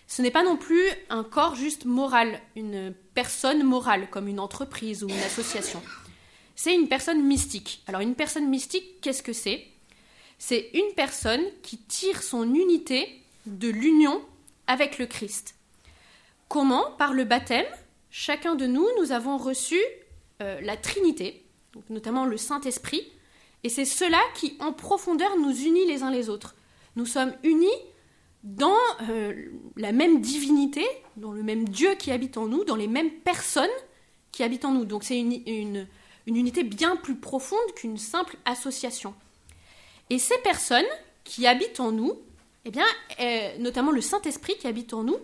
Ce 0.07 0.23
n'est 0.23 0.31
pas 0.31 0.43
non 0.43 0.57
plus 0.57 0.83
un 1.11 1.23
corps 1.23 1.55
juste 1.55 1.85
moral, 1.85 2.41
une 2.57 2.95
personne 3.15 3.63
morale, 3.63 4.09
comme 4.11 4.27
une 4.27 4.41
entreprise 4.41 5.05
ou 5.05 5.09
une 5.09 5.19
association. 5.19 5.83
C'est 6.57 6.75
une 6.75 6.89
personne 6.89 7.23
mystique. 7.23 7.83
Alors 7.87 8.01
une 8.01 8.15
personne 8.15 8.49
mystique, 8.49 9.01
qu'est-ce 9.03 9.23
que 9.23 9.35
c'est? 9.35 9.67
C'est 10.39 10.71
une 10.73 10.95
personne 10.97 11.43
qui 11.63 11.79
tire 11.79 12.23
son 12.23 12.55
unité 12.55 13.23
de 13.47 13.69
l'union 13.69 14.23
avec 14.67 14.99
le 14.99 15.07
Christ. 15.07 15.57
Comment? 16.49 16.93
Par 16.93 17.13
le 17.13 17.25
baptême. 17.25 17.67
Chacun 18.11 18.55
de 18.55 18.67
nous, 18.67 18.87
nous 18.99 19.13
avons 19.13 19.37
reçu 19.37 19.79
euh, 20.41 20.59
la 20.63 20.79
Trinité, 20.79 21.45
notamment 21.91 22.25
le 22.25 22.39
Saint-Esprit, 22.39 23.07
et 23.65 23.69
c'est 23.69 23.85
cela 23.85 24.21
qui, 24.35 24.57
en 24.61 24.73
profondeur, 24.73 25.37
nous 25.39 25.53
unit 25.53 25.87
les 25.87 26.03
uns 26.03 26.11
les 26.11 26.29
autres. 26.29 26.55
Nous 26.97 27.07
sommes 27.07 27.35
unis 27.43 27.67
dans 28.45 28.77
euh, 29.09 29.47
la 29.77 29.93
même 29.93 30.21
divinité, 30.21 30.87
dans 31.17 31.33
le 31.33 31.43
même 31.43 31.69
Dieu 31.69 31.95
qui 31.97 32.11
habite 32.11 32.37
en 32.37 32.47
nous, 32.47 32.65
dans 32.65 32.77
les 32.77 32.87
mêmes 32.87 33.11
personnes 33.11 33.69
qui 34.33 34.43
habitent 34.43 34.65
en 34.65 34.73
nous. 34.73 34.85
Donc 34.85 35.05
c'est 35.05 35.19
une, 35.19 35.87
unité 36.27 36.63
bien 36.63 36.97
plus 36.97 37.17
profonde 37.17 37.75
qu'une 37.75 37.99
simple 37.99 38.37
association. 38.45 39.15
Et 40.11 40.19
ces 40.19 40.39
personnes 40.39 40.87
qui 41.25 41.47
habitent 41.47 41.81
en 41.81 41.91
nous, 41.91 42.15
eh 42.65 42.71
euh, 43.21 43.59
notamment 43.59 43.91
le 43.91 44.01
Saint-Esprit 44.01 44.57
qui 44.59 44.67
habite 44.67 44.95
en 44.95 45.03
nous, 45.03 45.19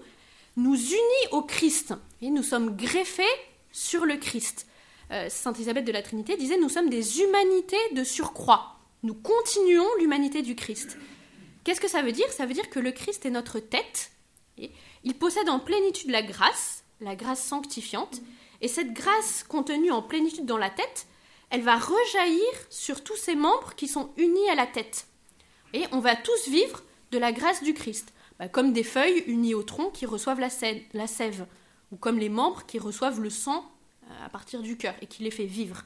nous 0.56 0.74
unit 0.74 1.28
au 1.30 1.42
Christ. 1.42 1.94
Et 2.20 2.30
nous 2.30 2.42
sommes 2.42 2.76
greffés 2.76 3.22
sur 3.70 4.06
le 4.06 4.16
Christ. 4.16 4.66
Euh, 5.14 5.28
Sainte 5.28 5.60
Isabelle 5.60 5.84
de 5.84 5.92
la 5.92 6.02
Trinité 6.02 6.36
disait 6.36 6.58
Nous 6.58 6.68
sommes 6.68 6.90
des 6.90 7.20
humanités 7.20 7.76
de 7.92 8.02
surcroît. 8.02 8.80
Nous 9.04 9.14
continuons 9.14 9.86
l'humanité 10.00 10.42
du 10.42 10.56
Christ. 10.56 10.98
Qu'est-ce 11.62 11.80
que 11.80 11.88
ça 11.88 12.02
veut 12.02 12.12
dire? 12.12 12.30
Ça 12.32 12.46
veut 12.46 12.54
dire 12.54 12.68
que 12.68 12.80
le 12.80 12.90
Christ 12.90 13.24
est 13.24 13.30
notre 13.30 13.60
tête. 13.60 14.10
il 14.58 15.14
possède 15.14 15.48
en 15.48 15.60
plénitude 15.60 16.10
la 16.10 16.22
grâce, 16.22 16.84
la 17.00 17.14
grâce 17.14 17.42
sanctifiante. 17.42 18.22
Et 18.60 18.68
cette 18.68 18.92
grâce 18.92 19.44
contenue 19.44 19.92
en 19.92 20.02
plénitude 20.02 20.46
dans 20.46 20.58
la 20.58 20.70
tête, 20.70 21.06
elle 21.50 21.62
va 21.62 21.76
rejaillir 21.76 22.52
sur 22.70 23.04
tous 23.04 23.16
ses 23.16 23.36
membres 23.36 23.74
qui 23.76 23.86
sont 23.86 24.10
unis 24.16 24.48
à 24.50 24.54
la 24.54 24.66
tête. 24.66 25.06
Et 25.74 25.84
on 25.92 26.00
va 26.00 26.16
tous 26.16 26.48
vivre 26.48 26.82
de 27.12 27.18
la 27.18 27.30
grâce 27.30 27.62
du 27.62 27.74
Christ, 27.74 28.12
bah, 28.38 28.48
comme 28.48 28.72
des 28.72 28.82
feuilles 28.82 29.22
unies 29.26 29.54
au 29.54 29.62
tronc 29.62 29.90
qui 29.90 30.06
reçoivent 30.06 30.40
la 30.40 30.50
sève, 31.06 31.46
ou 31.92 31.96
comme 31.96 32.18
les 32.18 32.28
membres 32.28 32.66
qui 32.66 32.78
reçoivent 32.78 33.20
le 33.20 33.30
sang 33.30 33.70
à 34.24 34.28
partir 34.28 34.62
du 34.62 34.76
cœur 34.76 34.94
et 35.02 35.06
qui 35.06 35.22
les 35.22 35.30
fait 35.30 35.46
vivre. 35.46 35.84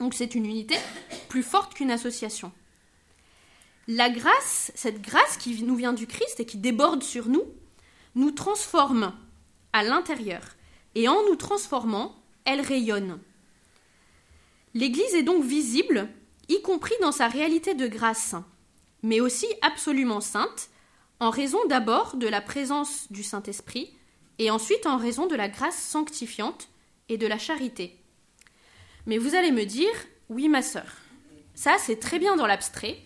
Donc 0.00 0.14
c'est 0.14 0.34
une 0.34 0.46
unité 0.46 0.76
plus 1.28 1.42
forte 1.42 1.74
qu'une 1.74 1.90
association 1.90 2.52
la 3.88 4.10
grâce, 4.10 4.72
cette 4.74 5.00
grâce 5.00 5.36
qui 5.36 5.62
nous 5.62 5.76
vient 5.76 5.92
du 5.92 6.06
Christ 6.06 6.40
et 6.40 6.46
qui 6.46 6.58
déborde 6.58 7.02
sur 7.02 7.28
nous, 7.28 7.44
nous 8.14 8.32
transforme 8.32 9.12
à 9.72 9.82
l'intérieur. 9.84 10.42
Et 10.94 11.08
en 11.08 11.22
nous 11.28 11.36
transformant, 11.36 12.16
elle 12.44 12.60
rayonne. 12.60 13.20
L'Église 14.74 15.14
est 15.14 15.22
donc 15.22 15.44
visible, 15.44 16.08
y 16.48 16.60
compris 16.62 16.94
dans 17.00 17.12
sa 17.12 17.28
réalité 17.28 17.74
de 17.74 17.86
grâce, 17.86 18.34
mais 19.02 19.20
aussi 19.20 19.46
absolument 19.62 20.20
sainte, 20.20 20.70
en 21.20 21.30
raison 21.30 21.58
d'abord 21.68 22.16
de 22.16 22.26
la 22.26 22.40
présence 22.40 23.10
du 23.10 23.22
Saint-Esprit, 23.22 23.92
et 24.38 24.50
ensuite 24.50 24.86
en 24.86 24.96
raison 24.96 25.26
de 25.26 25.36
la 25.36 25.48
grâce 25.48 25.78
sanctifiante 25.78 26.68
et 27.08 27.18
de 27.18 27.26
la 27.26 27.38
charité. 27.38 27.96
Mais 29.06 29.18
vous 29.18 29.34
allez 29.34 29.52
me 29.52 29.64
dire, 29.64 29.92
oui 30.28 30.48
ma 30.48 30.62
sœur, 30.62 30.86
ça 31.54 31.76
c'est 31.78 32.00
très 32.00 32.18
bien 32.18 32.36
dans 32.36 32.46
l'abstrait, 32.46 32.98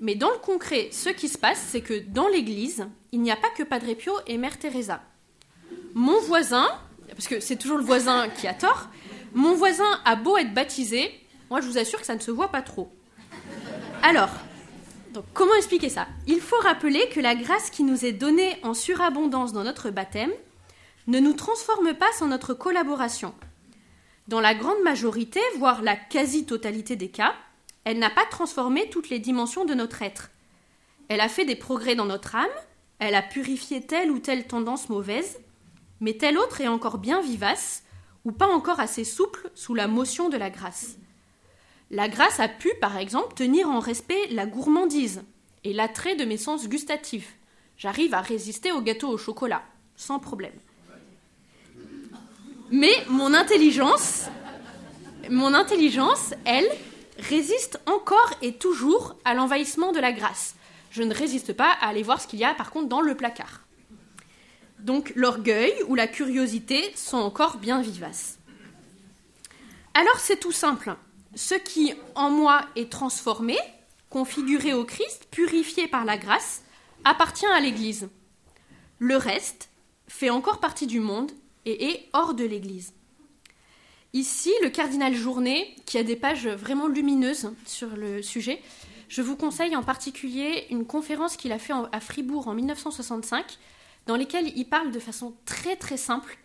mais 0.00 0.14
dans 0.14 0.30
le 0.30 0.38
concret, 0.38 0.88
ce 0.92 1.08
qui 1.08 1.28
se 1.28 1.38
passe, 1.38 1.64
c'est 1.70 1.80
que 1.80 1.98
dans 1.98 2.28
l'église, 2.28 2.86
il 3.12 3.20
n'y 3.22 3.30
a 3.30 3.36
pas 3.36 3.50
que 3.50 3.62
Padre 3.62 3.94
Pio 3.94 4.12
et 4.26 4.38
Mère 4.38 4.58
Teresa. 4.58 5.02
Mon 5.94 6.20
voisin, 6.20 6.66
parce 7.08 7.28
que 7.28 7.40
c'est 7.40 7.56
toujours 7.56 7.78
le 7.78 7.84
voisin 7.84 8.28
qui 8.28 8.46
a 8.46 8.54
tort, 8.54 8.88
mon 9.32 9.54
voisin 9.54 10.00
a 10.04 10.16
beau 10.16 10.36
être 10.36 10.54
baptisé, 10.54 11.10
moi 11.50 11.60
je 11.60 11.66
vous 11.66 11.78
assure 11.78 12.00
que 12.00 12.06
ça 12.06 12.14
ne 12.14 12.20
se 12.20 12.30
voit 12.30 12.50
pas 12.50 12.62
trop. 12.62 12.92
Alors, 14.02 14.30
comment 15.32 15.54
expliquer 15.54 15.88
ça? 15.88 16.06
Il 16.26 16.40
faut 16.40 16.58
rappeler 16.58 17.08
que 17.08 17.20
la 17.20 17.34
grâce 17.34 17.70
qui 17.70 17.82
nous 17.82 18.04
est 18.04 18.12
donnée 18.12 18.56
en 18.62 18.74
surabondance 18.74 19.52
dans 19.52 19.64
notre 19.64 19.90
baptême 19.90 20.32
ne 21.06 21.20
nous 21.20 21.34
transforme 21.34 21.94
pas 21.94 22.12
sans 22.12 22.28
notre 22.28 22.54
collaboration. 22.54 23.34
Dans 24.28 24.40
la 24.40 24.54
grande 24.54 24.82
majorité, 24.82 25.40
voire 25.58 25.82
la 25.82 25.96
quasi-totalité 25.96 26.96
des 26.96 27.10
cas, 27.10 27.34
elle 27.84 27.98
n'a 27.98 28.10
pas 28.10 28.24
transformé 28.24 28.88
toutes 28.88 29.10
les 29.10 29.18
dimensions 29.18 29.64
de 29.66 29.74
notre 29.74 30.02
être. 30.02 30.30
Elle 31.08 31.20
a 31.20 31.28
fait 31.28 31.44
des 31.44 31.56
progrès 31.56 31.94
dans 31.94 32.06
notre 32.06 32.34
âme, 32.34 32.48
elle 32.98 33.14
a 33.14 33.22
purifié 33.22 33.82
telle 33.82 34.10
ou 34.10 34.18
telle 34.18 34.46
tendance 34.46 34.88
mauvaise, 34.88 35.38
mais 36.00 36.14
telle 36.14 36.38
autre 36.38 36.62
est 36.62 36.68
encore 36.68 36.98
bien 36.98 37.20
vivace, 37.20 37.82
ou 38.24 38.32
pas 38.32 38.48
encore 38.48 38.80
assez 38.80 39.04
souple 39.04 39.50
sous 39.54 39.74
la 39.74 39.86
motion 39.86 40.30
de 40.30 40.38
la 40.38 40.48
grâce. 40.48 40.96
La 41.90 42.08
grâce 42.08 42.40
a 42.40 42.48
pu, 42.48 42.70
par 42.80 42.96
exemple, 42.96 43.34
tenir 43.34 43.68
en 43.68 43.80
respect 43.80 44.26
la 44.30 44.46
gourmandise 44.46 45.22
et 45.64 45.74
l'attrait 45.74 46.16
de 46.16 46.24
mes 46.24 46.38
sens 46.38 46.66
gustatifs. 46.68 47.36
J'arrive 47.76 48.14
à 48.14 48.22
résister 48.22 48.72
au 48.72 48.80
gâteau 48.80 49.08
au 49.08 49.18
chocolat, 49.18 49.62
sans 49.96 50.18
problème. 50.18 50.58
Mais 52.76 53.04
mon 53.08 53.32
intelligence, 53.34 54.24
elle, 56.44 56.68
résiste 57.20 57.78
encore 57.86 58.32
et 58.42 58.54
toujours 58.54 59.14
à 59.24 59.32
l'envahissement 59.34 59.92
de 59.92 60.00
la 60.00 60.10
grâce. 60.10 60.56
Je 60.90 61.04
ne 61.04 61.14
résiste 61.14 61.52
pas 61.52 61.70
à 61.80 61.86
aller 61.86 62.02
voir 62.02 62.20
ce 62.20 62.26
qu'il 62.26 62.40
y 62.40 62.44
a 62.44 62.52
par 62.52 62.72
contre 62.72 62.88
dans 62.88 63.00
le 63.00 63.14
placard. 63.14 63.60
Donc 64.80 65.12
l'orgueil 65.14 65.72
ou 65.86 65.94
la 65.94 66.08
curiosité 66.08 66.92
sont 66.96 67.18
encore 67.18 67.58
bien 67.58 67.80
vivaces. 67.80 68.40
Alors 69.94 70.18
c'est 70.18 70.40
tout 70.40 70.50
simple. 70.50 70.96
Ce 71.36 71.54
qui 71.54 71.94
en 72.16 72.30
moi 72.30 72.62
est 72.74 72.90
transformé, 72.90 73.56
configuré 74.10 74.74
au 74.74 74.84
Christ, 74.84 75.28
purifié 75.30 75.86
par 75.86 76.04
la 76.04 76.18
grâce, 76.18 76.62
appartient 77.04 77.46
à 77.46 77.60
l'Église. 77.60 78.08
Le 78.98 79.16
reste 79.16 79.68
fait 80.08 80.30
encore 80.30 80.58
partie 80.58 80.88
du 80.88 80.98
monde 80.98 81.30
et 81.66 81.90
est 81.90 82.08
hors 82.12 82.34
de 82.34 82.44
l'Église. 82.44 82.92
Ici, 84.12 84.52
le 84.62 84.70
cardinal 84.70 85.14
Journet, 85.14 85.74
qui 85.86 85.98
a 85.98 86.04
des 86.04 86.16
pages 86.16 86.46
vraiment 86.46 86.86
lumineuses 86.86 87.50
sur 87.66 87.96
le 87.96 88.22
sujet, 88.22 88.62
je 89.08 89.22
vous 89.22 89.36
conseille 89.36 89.76
en 89.76 89.82
particulier 89.82 90.66
une 90.70 90.86
conférence 90.86 91.36
qu'il 91.36 91.52
a 91.52 91.58
faite 91.58 91.76
à 91.92 92.00
Fribourg 92.00 92.48
en 92.48 92.54
1965, 92.54 93.58
dans 94.06 94.16
laquelle 94.16 94.56
il 94.56 94.64
parle 94.66 94.92
de 94.92 94.98
façon 94.98 95.34
très 95.44 95.76
très 95.76 95.96
simple, 95.96 96.38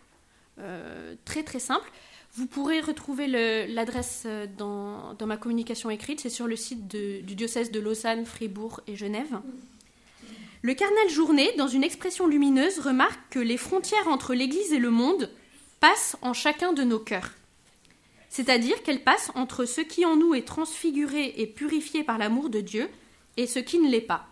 euh, 0.58 1.14
très 1.24 1.42
très 1.42 1.58
simple. 1.58 1.90
Vous 2.34 2.46
pourrez 2.46 2.80
retrouver 2.80 3.26
l'adresse 3.66 4.22
euh, 4.26 4.46
dans, 4.56 5.16
ma 5.26 5.36
communication 5.36 5.90
écrite, 5.90 6.20
c'est 6.20 6.30
sur 6.30 6.46
le 6.46 6.56
site 6.56 6.86
du 6.88 7.34
diocèse 7.34 7.70
de 7.70 7.80
Lausanne, 7.80 8.24
Fribourg 8.24 8.80
et 8.86 8.96
Genève. 8.96 9.40
Le 10.62 10.74
cardinal 10.74 11.08
Journet, 11.08 11.54
dans 11.56 11.68
une 11.68 11.84
expression 11.84 12.26
lumineuse, 12.26 12.80
remarque 12.80 13.18
que 13.30 13.38
les 13.38 13.56
frontières 13.56 14.08
entre 14.08 14.34
l'Église 14.34 14.74
et 14.74 14.78
le 14.78 14.90
monde 14.90 15.30
passent 15.80 16.16
en 16.20 16.34
chacun 16.34 16.74
de 16.74 16.82
nos 16.82 16.98
cœurs. 16.98 17.30
C'est-à-dire 18.28 18.82
qu'elles 18.82 19.02
passent 19.02 19.32
entre 19.34 19.64
ce 19.64 19.80
qui 19.80 20.04
en 20.04 20.16
nous 20.16 20.34
est 20.34 20.46
transfiguré 20.46 21.32
et 21.38 21.46
purifié 21.46 22.04
par 22.04 22.18
l'amour 22.18 22.50
de 22.50 22.60
Dieu 22.60 22.90
et 23.38 23.46
ce 23.46 23.58
qui 23.58 23.78
ne 23.78 23.88
l'est 23.88 24.02
pas. 24.02 24.26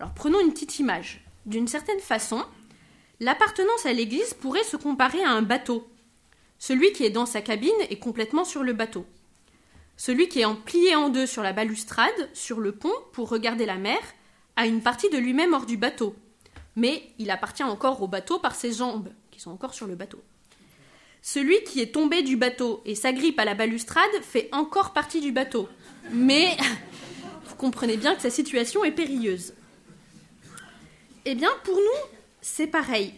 Alors 0.00 0.14
prenons 0.14 0.40
une 0.40 0.54
petite 0.54 0.78
image. 0.78 1.22
D'une 1.44 1.68
certaine 1.68 2.00
façon, 2.00 2.42
l'appartenance 3.20 3.84
à 3.84 3.92
l'Église 3.92 4.32
pourrait 4.32 4.64
se 4.64 4.78
comparer 4.78 5.22
à 5.22 5.32
un 5.32 5.42
bateau. 5.42 5.86
Celui 6.58 6.92
qui 6.92 7.04
est 7.04 7.10
dans 7.10 7.26
sa 7.26 7.42
cabine 7.42 7.70
est 7.90 7.98
complètement 7.98 8.46
sur 8.46 8.62
le 8.62 8.72
bateau. 8.72 9.04
Celui 9.98 10.28
qui 10.28 10.40
est 10.40 10.46
en 10.46 10.56
plié 10.56 10.96
en 10.96 11.10
deux 11.10 11.26
sur 11.26 11.42
la 11.42 11.52
balustrade, 11.52 12.30
sur 12.32 12.58
le 12.58 12.72
pont, 12.72 12.94
pour 13.12 13.28
regarder 13.28 13.66
la 13.66 13.76
mer, 13.76 14.00
a 14.56 14.66
une 14.66 14.82
partie 14.82 15.10
de 15.10 15.18
lui-même 15.18 15.54
hors 15.54 15.66
du 15.66 15.76
bateau, 15.76 16.14
mais 16.76 17.02
il 17.18 17.30
appartient 17.30 17.62
encore 17.62 18.02
au 18.02 18.08
bateau 18.08 18.38
par 18.38 18.54
ses 18.54 18.72
jambes, 18.72 19.08
qui 19.30 19.40
sont 19.40 19.50
encore 19.50 19.74
sur 19.74 19.86
le 19.86 19.94
bateau. 19.94 20.22
Celui 21.22 21.62
qui 21.64 21.80
est 21.80 21.92
tombé 21.94 22.22
du 22.22 22.36
bateau 22.36 22.82
et 22.84 22.94
s'agrippe 22.94 23.38
à 23.38 23.44
la 23.44 23.54
balustrade 23.54 24.10
fait 24.22 24.48
encore 24.52 24.92
partie 24.92 25.20
du 25.20 25.32
bateau, 25.32 25.68
mais 26.10 26.56
vous 27.46 27.54
comprenez 27.56 27.96
bien 27.96 28.14
que 28.14 28.22
sa 28.22 28.30
situation 28.30 28.84
est 28.84 28.92
périlleuse. 28.92 29.54
Eh 31.24 31.34
bien, 31.34 31.50
pour 31.62 31.76
nous, 31.76 32.08
c'est 32.40 32.66
pareil. 32.66 33.14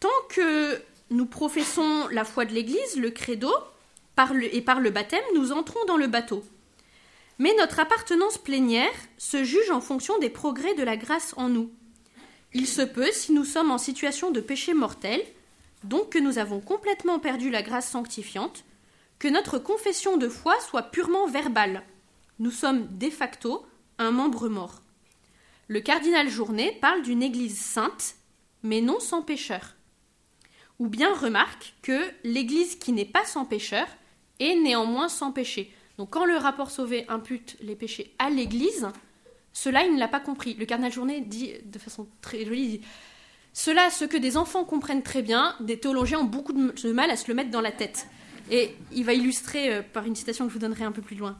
Tant 0.00 0.08
que 0.30 0.80
nous 1.10 1.26
professons 1.26 2.08
la 2.10 2.24
foi 2.24 2.46
de 2.46 2.54
l'Église, 2.54 2.96
le 2.96 3.10
credo, 3.10 3.52
et 4.52 4.62
par 4.62 4.80
le 4.80 4.90
baptême, 4.90 5.24
nous 5.34 5.52
entrons 5.52 5.84
dans 5.86 5.96
le 5.96 6.06
bateau. 6.06 6.44
Mais 7.38 7.54
notre 7.58 7.80
appartenance 7.80 8.38
plénière 8.38 8.92
se 9.18 9.42
juge 9.42 9.70
en 9.70 9.80
fonction 9.80 10.18
des 10.18 10.30
progrès 10.30 10.74
de 10.74 10.82
la 10.82 10.96
grâce 10.96 11.34
en 11.36 11.48
nous. 11.48 11.70
Il 12.52 12.68
se 12.68 12.82
peut, 12.82 13.10
si 13.10 13.32
nous 13.32 13.44
sommes 13.44 13.72
en 13.72 13.78
situation 13.78 14.30
de 14.30 14.40
péché 14.40 14.74
mortel, 14.74 15.20
donc 15.82 16.10
que 16.10 16.18
nous 16.18 16.38
avons 16.38 16.60
complètement 16.60 17.18
perdu 17.18 17.50
la 17.50 17.62
grâce 17.62 17.90
sanctifiante, 17.90 18.64
que 19.18 19.28
notre 19.28 19.58
confession 19.58 20.16
de 20.16 20.28
foi 20.28 20.58
soit 20.60 20.84
purement 20.84 21.26
verbale. 21.26 21.82
Nous 22.38 22.50
sommes 22.50 22.86
de 22.98 23.10
facto 23.10 23.64
un 23.98 24.10
membre 24.10 24.48
mort. 24.48 24.82
Le 25.68 25.80
cardinal 25.80 26.28
Journet 26.28 26.78
parle 26.80 27.02
d'une 27.02 27.22
Église 27.22 27.58
sainte, 27.58 28.16
mais 28.62 28.80
non 28.80 29.00
sans 29.00 29.22
pécheur. 29.22 29.74
Ou 30.78 30.88
bien 30.88 31.14
remarque 31.14 31.74
que 31.82 32.00
l'Église 32.22 32.76
qui 32.76 32.92
n'est 32.92 33.04
pas 33.04 33.24
sans 33.24 33.44
pécheur 33.44 33.86
est 34.40 34.56
néanmoins 34.56 35.08
sans 35.08 35.32
péché. 35.32 35.72
Donc 35.98 36.10
quand 36.10 36.24
le 36.24 36.36
rapport 36.36 36.70
sauvé 36.70 37.04
impute 37.08 37.56
les 37.60 37.76
péchés 37.76 38.14
à 38.18 38.30
l'Église, 38.30 38.88
cela 39.52 39.84
il 39.84 39.94
ne 39.94 39.98
l'a 39.98 40.08
pas 40.08 40.20
compris. 40.20 40.54
Le 40.54 40.66
cardinal 40.66 40.92
Journet 40.92 41.20
dit 41.20 41.52
de 41.64 41.78
façon 41.78 42.08
très 42.20 42.44
jolie, 42.44 42.80
cela, 43.54 43.88
ce 43.88 44.04
que 44.04 44.16
des 44.16 44.36
enfants 44.36 44.64
comprennent 44.64 45.04
très 45.04 45.22
bien, 45.22 45.54
des 45.60 45.78
théologiens 45.78 46.18
ont 46.18 46.24
beaucoup 46.24 46.52
de 46.52 46.92
mal 46.92 47.08
à 47.08 47.16
se 47.16 47.28
le 47.28 47.34
mettre 47.34 47.50
dans 47.50 47.60
la 47.60 47.70
tête. 47.70 48.08
Et 48.50 48.76
il 48.90 49.04
va 49.04 49.14
illustrer 49.14 49.72
euh, 49.72 49.82
par 49.82 50.04
une 50.04 50.16
citation 50.16 50.44
que 50.44 50.50
je 50.50 50.54
vous 50.54 50.60
donnerai 50.60 50.84
un 50.84 50.90
peu 50.90 51.02
plus 51.02 51.16
loin. 51.16 51.38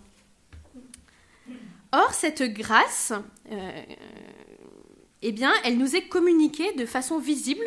Or, 1.90 2.14
cette 2.14 2.42
grâce, 2.42 3.12
euh, 3.50 3.82
eh 5.22 5.32
bien, 5.32 5.52
elle 5.64 5.76
nous 5.76 5.96
est 5.96 6.06
communiquée 6.08 6.72
de 6.74 6.86
façon 6.86 7.18
visible, 7.18 7.64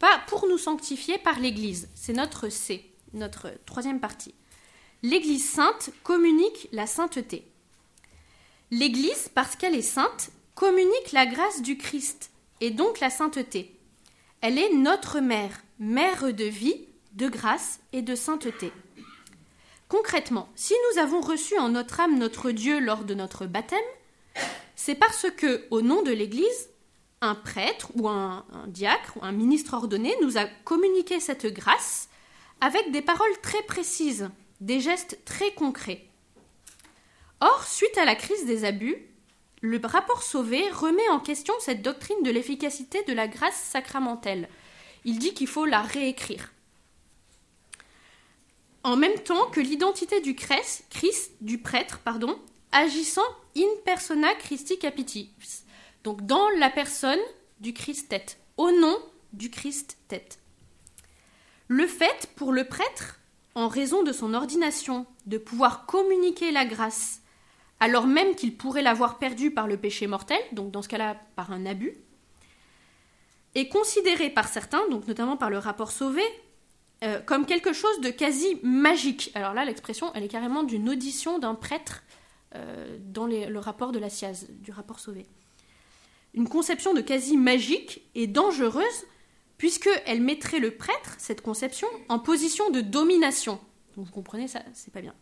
pas 0.00 0.20
pour 0.26 0.48
nous 0.48 0.58
sanctifier 0.58 1.18
par 1.18 1.38
l'Église. 1.38 1.88
C'est 1.94 2.12
notre 2.12 2.48
C, 2.48 2.84
notre 3.12 3.52
troisième 3.66 4.00
partie 4.00 4.34
l'Église 5.02 5.48
sainte 5.48 5.90
communique 6.02 6.68
la 6.72 6.86
sainteté. 6.86 7.44
L'Église, 8.70 9.28
parce 9.34 9.54
qu'elle 9.56 9.74
est 9.74 9.82
sainte, 9.82 10.30
communique 10.54 11.12
la 11.12 11.26
grâce 11.26 11.62
du 11.62 11.76
Christ 11.76 12.30
et 12.60 12.70
donc 12.70 13.00
la 13.00 13.10
sainteté. 13.10 13.78
Elle 14.40 14.58
est 14.58 14.72
notre 14.72 15.20
mère, 15.20 15.62
mère 15.78 16.32
de 16.32 16.44
vie, 16.44 16.80
de 17.12 17.28
grâce 17.28 17.80
et 17.92 18.02
de 18.02 18.14
sainteté. 18.14 18.72
Concrètement, 19.88 20.48
si 20.56 20.74
nous 20.90 21.00
avons 21.00 21.20
reçu 21.20 21.56
en 21.58 21.68
notre 21.68 22.00
âme 22.00 22.18
notre 22.18 22.50
Dieu 22.50 22.80
lors 22.80 23.04
de 23.04 23.14
notre 23.14 23.46
baptême, 23.46 23.78
c'est 24.74 24.96
parce 24.96 25.26
que, 25.30 25.64
au 25.70 25.80
nom 25.80 26.02
de 26.02 26.10
l'Église, 26.10 26.68
un 27.20 27.34
prêtre 27.34 27.90
ou 27.94 28.08
un, 28.08 28.44
un, 28.52 28.66
diacre 28.66 29.16
ou 29.16 29.24
un 29.24 29.32
ministre 29.32 29.74
ordonné 29.74 30.14
nous 30.20 30.36
a 30.36 30.44
communiqué 30.64 31.20
cette 31.20 31.46
grâce 31.46 32.08
avec 32.60 32.90
des 32.90 33.02
paroles 33.02 33.40
très 33.42 33.62
précises 33.62 34.28
des 34.60 34.80
gestes 34.80 35.18
très 35.24 35.52
concrets. 35.52 36.06
Or, 37.40 37.64
suite 37.66 37.96
à 37.98 38.04
la 38.04 38.14
crise 38.14 38.46
des 38.46 38.64
abus, 38.64 38.96
le 39.60 39.80
rapport 39.84 40.22
Sauvé 40.22 40.68
remet 40.70 41.08
en 41.10 41.20
question 41.20 41.54
cette 41.60 41.82
doctrine 41.82 42.22
de 42.22 42.30
l'efficacité 42.30 43.02
de 43.04 43.12
la 43.12 43.28
grâce 43.28 43.60
sacramentelle. 43.60 44.48
Il 45.04 45.18
dit 45.18 45.34
qu'il 45.34 45.48
faut 45.48 45.66
la 45.66 45.82
réécrire. 45.82 46.52
En 48.82 48.96
même 48.96 49.18
temps 49.20 49.46
que 49.50 49.60
l'identité 49.60 50.20
du 50.20 50.36
Christ, 50.36 50.84
du 51.40 51.58
prêtre, 51.58 52.00
pardon, 52.04 52.38
agissant 52.72 53.26
in 53.56 53.68
persona 53.84 54.32
Christi 54.34 54.78
Capitis, 54.78 55.30
donc 56.04 56.24
dans 56.24 56.48
la 56.58 56.70
personne 56.70 57.18
du 57.60 57.72
Christ 57.74 58.08
tête, 58.08 58.38
au 58.56 58.70
nom 58.70 58.96
du 59.32 59.50
Christ 59.50 59.98
tête. 60.08 60.38
Le 61.68 61.86
fait 61.86 62.30
pour 62.36 62.52
le 62.52 62.64
prêtre 62.64 63.18
en 63.56 63.68
raison 63.68 64.02
de 64.02 64.12
son 64.12 64.34
ordination, 64.34 65.06
de 65.24 65.38
pouvoir 65.38 65.86
communiquer 65.86 66.52
la 66.52 66.66
grâce, 66.66 67.22
alors 67.80 68.06
même 68.06 68.34
qu'il 68.34 68.54
pourrait 68.54 68.82
l'avoir 68.82 69.18
perdue 69.18 69.50
par 69.50 69.66
le 69.66 69.78
péché 69.78 70.06
mortel, 70.06 70.38
donc 70.52 70.70
dans 70.70 70.82
ce 70.82 70.88
cas-là 70.88 71.16
par 71.36 71.50
un 71.50 71.64
abus, 71.64 71.96
est 73.54 73.68
considéré 73.68 74.28
par 74.28 74.46
certains, 74.46 74.86
donc 74.90 75.08
notamment 75.08 75.38
par 75.38 75.48
le 75.48 75.56
rapport 75.56 75.90
Sauvé, 75.90 76.22
euh, 77.02 77.18
comme 77.20 77.46
quelque 77.46 77.72
chose 77.72 77.98
de 78.02 78.10
quasi 78.10 78.60
magique. 78.62 79.30
Alors 79.34 79.54
là, 79.54 79.64
l'expression, 79.64 80.12
elle 80.14 80.24
est 80.24 80.28
carrément 80.28 80.62
d'une 80.62 80.90
audition 80.90 81.38
d'un 81.38 81.54
prêtre 81.54 82.02
euh, 82.54 82.98
dans 83.00 83.26
le 83.26 83.58
rapport 83.58 83.90
de 83.90 83.98
la 83.98 84.10
SIAZ, 84.10 84.48
du 84.50 84.70
rapport 84.70 85.00
Sauvé. 85.00 85.24
Une 86.34 86.48
conception 86.48 86.92
de 86.92 87.00
quasi 87.00 87.38
magique 87.38 88.02
et 88.14 88.26
dangereuse 88.26 89.06
puisqu'elle 89.58 90.20
mettrait 90.20 90.58
le 90.58 90.72
prêtre, 90.72 91.14
cette 91.18 91.40
conception, 91.40 91.88
en 92.08 92.18
position 92.18 92.70
de 92.70 92.80
domination. 92.80 93.60
Donc 93.96 94.06
vous 94.06 94.12
comprenez, 94.12 94.48
ça, 94.48 94.62
c'est 94.74 94.92
pas 94.92 95.00
bien. 95.00 95.14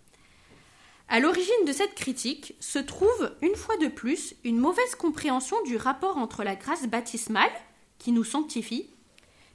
À 1.08 1.20
l'origine 1.20 1.64
de 1.66 1.72
cette 1.72 1.94
critique 1.94 2.54
se 2.60 2.78
trouve, 2.78 3.36
une 3.42 3.54
fois 3.56 3.76
de 3.76 3.88
plus, 3.88 4.34
une 4.42 4.58
mauvaise 4.58 4.94
compréhension 4.94 5.56
du 5.64 5.76
rapport 5.76 6.16
entre 6.16 6.44
la 6.44 6.56
grâce 6.56 6.86
baptismale, 6.86 7.50
qui 7.98 8.10
nous 8.10 8.24
sanctifie, 8.24 8.88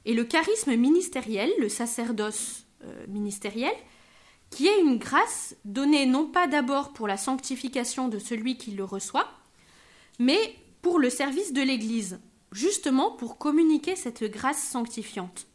et 0.04 0.14
le 0.14 0.24
charisme 0.24 0.74
ministériel, 0.76 1.50
le 1.58 1.68
sacerdoce 1.68 2.64
euh, 2.84 3.06
ministériel, 3.08 3.72
qui 4.50 4.66
est 4.66 4.80
une 4.80 4.98
grâce 4.98 5.56
donnée 5.64 6.06
non 6.06 6.26
pas 6.26 6.46
d'abord 6.46 6.92
pour 6.92 7.06
la 7.06 7.16
sanctification 7.16 8.08
de 8.08 8.18
celui 8.18 8.56
qui 8.56 8.72
le 8.72 8.84
reçoit, 8.84 9.28
mais 10.18 10.54
pour 10.82 10.98
le 10.98 11.10
service 11.10 11.52
de 11.52 11.62
l'Église, 11.62 12.20
justement 12.52 13.10
pour 13.12 13.38
communiquer 13.38 13.96
cette 13.96 14.24
grâce 14.24 14.62
sanctifiante. 14.62 15.46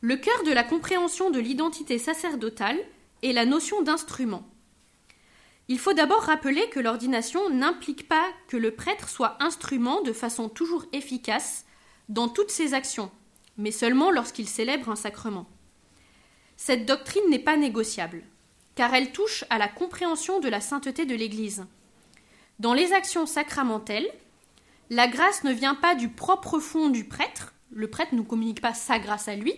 Le 0.00 0.16
cœur 0.16 0.44
de 0.44 0.52
la 0.52 0.64
compréhension 0.64 1.30
de 1.30 1.40
l'identité 1.40 1.98
sacerdotale 1.98 2.78
est 3.22 3.32
la 3.32 3.44
notion 3.44 3.82
d'instrument. 3.82 4.48
Il 5.66 5.78
faut 5.78 5.92
d'abord 5.92 6.22
rappeler 6.22 6.68
que 6.70 6.80
l'ordination 6.80 7.50
n'implique 7.50 8.08
pas 8.08 8.26
que 8.46 8.56
le 8.56 8.70
prêtre 8.70 9.08
soit 9.08 9.36
instrument 9.42 10.00
de 10.00 10.12
façon 10.12 10.48
toujours 10.48 10.86
efficace 10.92 11.66
dans 12.08 12.28
toutes 12.28 12.50
ses 12.50 12.74
actions, 12.74 13.10
mais 13.58 13.70
seulement 13.70 14.10
lorsqu'il 14.10 14.48
célèbre 14.48 14.88
un 14.88 14.96
sacrement. 14.96 15.46
Cette 16.56 16.86
doctrine 16.86 17.28
n'est 17.28 17.38
pas 17.38 17.56
négociable, 17.56 18.22
car 18.76 18.94
elle 18.94 19.12
touche 19.12 19.44
à 19.50 19.58
la 19.58 19.68
compréhension 19.68 20.40
de 20.40 20.48
la 20.48 20.60
sainteté 20.60 21.04
de 21.04 21.14
l'Église. 21.14 21.66
Dans 22.60 22.72
les 22.72 22.92
actions 22.92 23.26
sacramentelles, 23.26 24.10
la 24.90 25.08
grâce 25.08 25.44
ne 25.44 25.52
vient 25.52 25.74
pas 25.74 25.94
du 25.94 26.08
propre 26.08 26.58
fond 26.58 26.88
du 26.88 27.04
prêtre, 27.04 27.52
le 27.72 27.88
prêtre 27.88 28.12
ne 28.14 28.18
nous 28.18 28.24
communique 28.24 28.60
pas 28.60 28.74
sa 28.74 28.98
grâce 28.98 29.28
à 29.28 29.36
lui, 29.36 29.54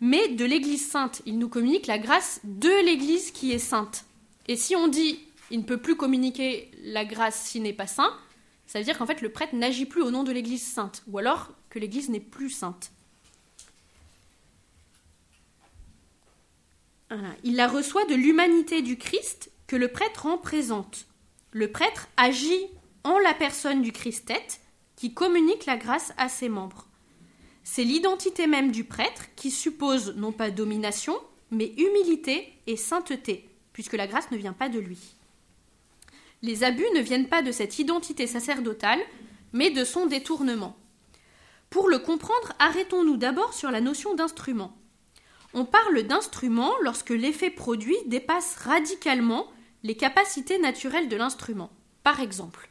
mais 0.00 0.28
de 0.28 0.44
l'Église 0.44 0.88
sainte. 0.88 1.22
Il 1.26 1.38
nous 1.38 1.48
communique 1.48 1.86
la 1.86 1.98
grâce 1.98 2.40
de 2.44 2.84
l'Église 2.84 3.30
qui 3.30 3.52
est 3.52 3.58
sainte. 3.58 4.04
Et 4.48 4.56
si 4.56 4.76
on 4.76 4.88
dit 4.88 5.20
il 5.50 5.58
ne 5.58 5.64
peut 5.64 5.78
plus 5.78 5.96
communiquer 5.96 6.70
la 6.82 7.04
grâce 7.04 7.42
s'il 7.42 7.62
n'est 7.62 7.72
pas 7.72 7.86
saint, 7.86 8.16
ça 8.66 8.78
veut 8.78 8.84
dire 8.84 8.96
qu'en 8.96 9.06
fait 9.06 9.20
le 9.20 9.30
prêtre 9.30 9.54
n'agit 9.54 9.84
plus 9.84 10.02
au 10.02 10.10
nom 10.10 10.24
de 10.24 10.32
l'Église 10.32 10.62
sainte, 10.62 11.02
ou 11.08 11.18
alors 11.18 11.50
que 11.68 11.78
l'Église 11.78 12.08
n'est 12.08 12.20
plus 12.20 12.50
sainte. 12.50 12.90
Il 17.44 17.56
la 17.56 17.68
reçoit 17.68 18.06
de 18.06 18.14
l'humanité 18.14 18.80
du 18.80 18.96
Christ 18.96 19.50
que 19.66 19.76
le 19.76 19.88
prêtre 19.88 20.22
rend 20.22 20.38
présente. 20.38 21.06
Le 21.50 21.70
prêtre 21.70 22.08
agit 22.16 22.66
en 23.04 23.18
la 23.18 23.34
personne 23.34 23.82
du 23.82 23.92
Christ 23.92 24.26
tête 24.26 24.60
qui 24.96 25.14
communique 25.14 25.66
la 25.66 25.76
grâce 25.76 26.12
à 26.16 26.28
ses 26.28 26.48
membres. 26.48 26.86
C'est 27.64 27.84
l'identité 27.84 28.46
même 28.46 28.72
du 28.72 28.84
prêtre 28.84 29.26
qui 29.36 29.50
suppose 29.50 30.14
non 30.16 30.32
pas 30.32 30.50
domination, 30.50 31.18
mais 31.50 31.72
humilité 31.76 32.52
et 32.66 32.76
sainteté, 32.76 33.48
puisque 33.72 33.94
la 33.94 34.06
grâce 34.06 34.30
ne 34.30 34.36
vient 34.36 34.52
pas 34.52 34.68
de 34.68 34.78
lui. 34.78 35.14
Les 36.42 36.64
abus 36.64 36.86
ne 36.94 37.00
viennent 37.00 37.28
pas 37.28 37.42
de 37.42 37.52
cette 37.52 37.78
identité 37.78 38.26
sacerdotale, 38.26 39.00
mais 39.52 39.70
de 39.70 39.84
son 39.84 40.06
détournement. 40.06 40.76
Pour 41.70 41.88
le 41.88 41.98
comprendre, 41.98 42.52
arrêtons-nous 42.58 43.16
d'abord 43.16 43.54
sur 43.54 43.70
la 43.70 43.80
notion 43.80 44.14
d'instrument. 44.14 44.76
On 45.54 45.64
parle 45.64 46.02
d'instrument 46.02 46.72
lorsque 46.82 47.10
l'effet 47.10 47.50
produit 47.50 47.96
dépasse 48.06 48.56
radicalement 48.56 49.46
les 49.82 49.96
capacités 49.96 50.58
naturelles 50.58 51.08
de 51.08 51.16
l'instrument. 51.16 51.70
Par 52.02 52.20
exemple, 52.20 52.70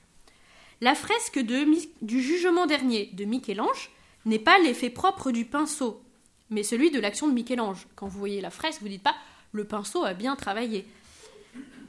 la 0.82 0.96
fresque 0.96 1.40
du 1.40 2.22
jugement 2.22 2.66
dernier 2.66 3.12
de 3.14 3.24
Michel-Ange 3.24 3.92
n'est 4.26 4.40
pas 4.40 4.58
l'effet 4.60 4.90
propre 4.90 5.32
du 5.32 5.46
pinceau, 5.46 6.02
mais 6.50 6.64
celui 6.64 6.90
de 6.90 7.00
l'action 7.00 7.28
de 7.28 7.34
Michel-Ange. 7.34 7.88
Quand 7.96 8.08
vous 8.08 8.20
voyez 8.20 8.42
la 8.42 8.50
fresque, 8.50 8.82
vous 8.82 8.90
dites 8.90 9.04
pas 9.04 9.16
le 9.54 9.66
pinceau 9.66 10.04
a 10.04 10.14
bien 10.14 10.36
travaillé. 10.36 10.86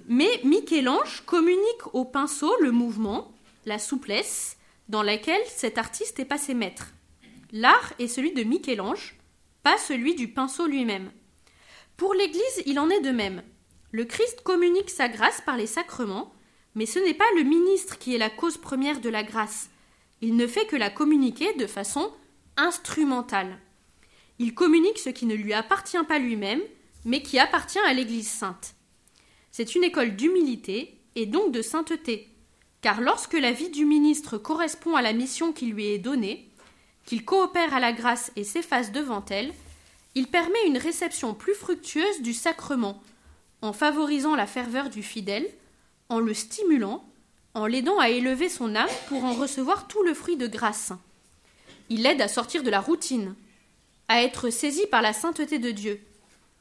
Mais 0.08 0.40
Michel-Ange 0.44 1.22
communique 1.24 1.94
au 1.94 2.04
pinceau 2.04 2.52
le 2.60 2.70
mouvement, 2.70 3.32
la 3.66 3.78
souplesse, 3.78 4.58
dans 4.88 5.02
laquelle 5.02 5.42
cet 5.46 5.78
artiste 5.78 6.18
est 6.18 6.24
passé 6.24 6.54
maître. 6.54 6.92
L'art 7.52 7.92
est 7.98 8.08
celui 8.08 8.32
de 8.32 8.42
Michel-Ange, 8.42 9.16
pas 9.62 9.78
celui 9.78 10.14
du 10.16 10.28
pinceau 10.28 10.66
lui-même. 10.66 11.10
Pour 11.96 12.14
l'Église, 12.14 12.62
il 12.66 12.80
en 12.80 12.90
est 12.90 13.00
de 13.00 13.10
même. 13.10 13.42
Le 13.90 14.04
Christ 14.04 14.42
communique 14.42 14.90
sa 14.90 15.08
grâce 15.08 15.40
par 15.40 15.56
les 15.56 15.66
sacrements, 15.66 16.32
mais 16.74 16.86
ce 16.86 16.98
n'est 16.98 17.14
pas 17.14 17.30
le 17.36 17.42
ministre 17.42 17.98
qui 17.98 18.14
est 18.14 18.18
la 18.18 18.30
cause 18.30 18.56
première 18.56 19.00
de 19.00 19.08
la 19.08 19.22
grâce. 19.22 19.68
Il 20.20 20.36
ne 20.36 20.46
fait 20.46 20.66
que 20.66 20.76
la 20.76 20.90
communiquer 20.90 21.52
de 21.54 21.66
façon 21.66 22.12
instrumentale. 22.56 23.58
Il 24.38 24.54
communique 24.54 24.98
ce 24.98 25.10
qui 25.10 25.26
ne 25.26 25.34
lui 25.34 25.52
appartient 25.52 26.02
pas 26.08 26.18
lui-même, 26.18 26.62
mais 27.04 27.22
qui 27.22 27.38
appartient 27.38 27.78
à 27.86 27.92
l'Église 27.92 28.28
sainte. 28.28 28.74
C'est 29.50 29.74
une 29.74 29.84
école 29.84 30.16
d'humilité 30.16 30.98
et 31.14 31.26
donc 31.26 31.52
de 31.52 31.62
sainteté, 31.62 32.28
car 32.80 33.00
lorsque 33.00 33.34
la 33.34 33.52
vie 33.52 33.70
du 33.70 33.84
ministre 33.84 34.38
correspond 34.38 34.96
à 34.96 35.02
la 35.02 35.12
mission 35.12 35.52
qui 35.52 35.66
lui 35.66 35.86
est 35.86 35.98
donnée, 35.98 36.48
qu'il 37.04 37.24
coopère 37.24 37.74
à 37.74 37.80
la 37.80 37.92
grâce 37.92 38.32
et 38.36 38.44
s'efface 38.44 38.92
devant 38.92 39.24
elle, 39.28 39.52
il 40.14 40.28
permet 40.28 40.66
une 40.66 40.78
réception 40.78 41.34
plus 41.34 41.54
fructueuse 41.54 42.22
du 42.22 42.32
sacrement, 42.32 43.02
en 43.60 43.72
favorisant 43.72 44.34
la 44.34 44.46
ferveur 44.46 44.90
du 44.90 45.02
fidèle, 45.02 45.48
en 46.12 46.20
le 46.20 46.34
stimulant, 46.34 47.04
en 47.54 47.66
l'aidant 47.66 47.98
à 47.98 48.10
élever 48.10 48.48
son 48.48 48.74
âme 48.74 48.88
pour 49.08 49.24
en 49.24 49.32
recevoir 49.32 49.88
tout 49.88 50.02
le 50.02 50.12
fruit 50.12 50.36
de 50.36 50.46
grâce. 50.46 50.92
Il 51.88 52.02
l'aide 52.02 52.20
à 52.20 52.28
sortir 52.28 52.62
de 52.62 52.70
la 52.70 52.80
routine, 52.80 53.34
à 54.08 54.22
être 54.22 54.50
saisi 54.50 54.86
par 54.86 55.00
la 55.00 55.14
sainteté 55.14 55.58
de 55.58 55.70
Dieu, 55.70 56.00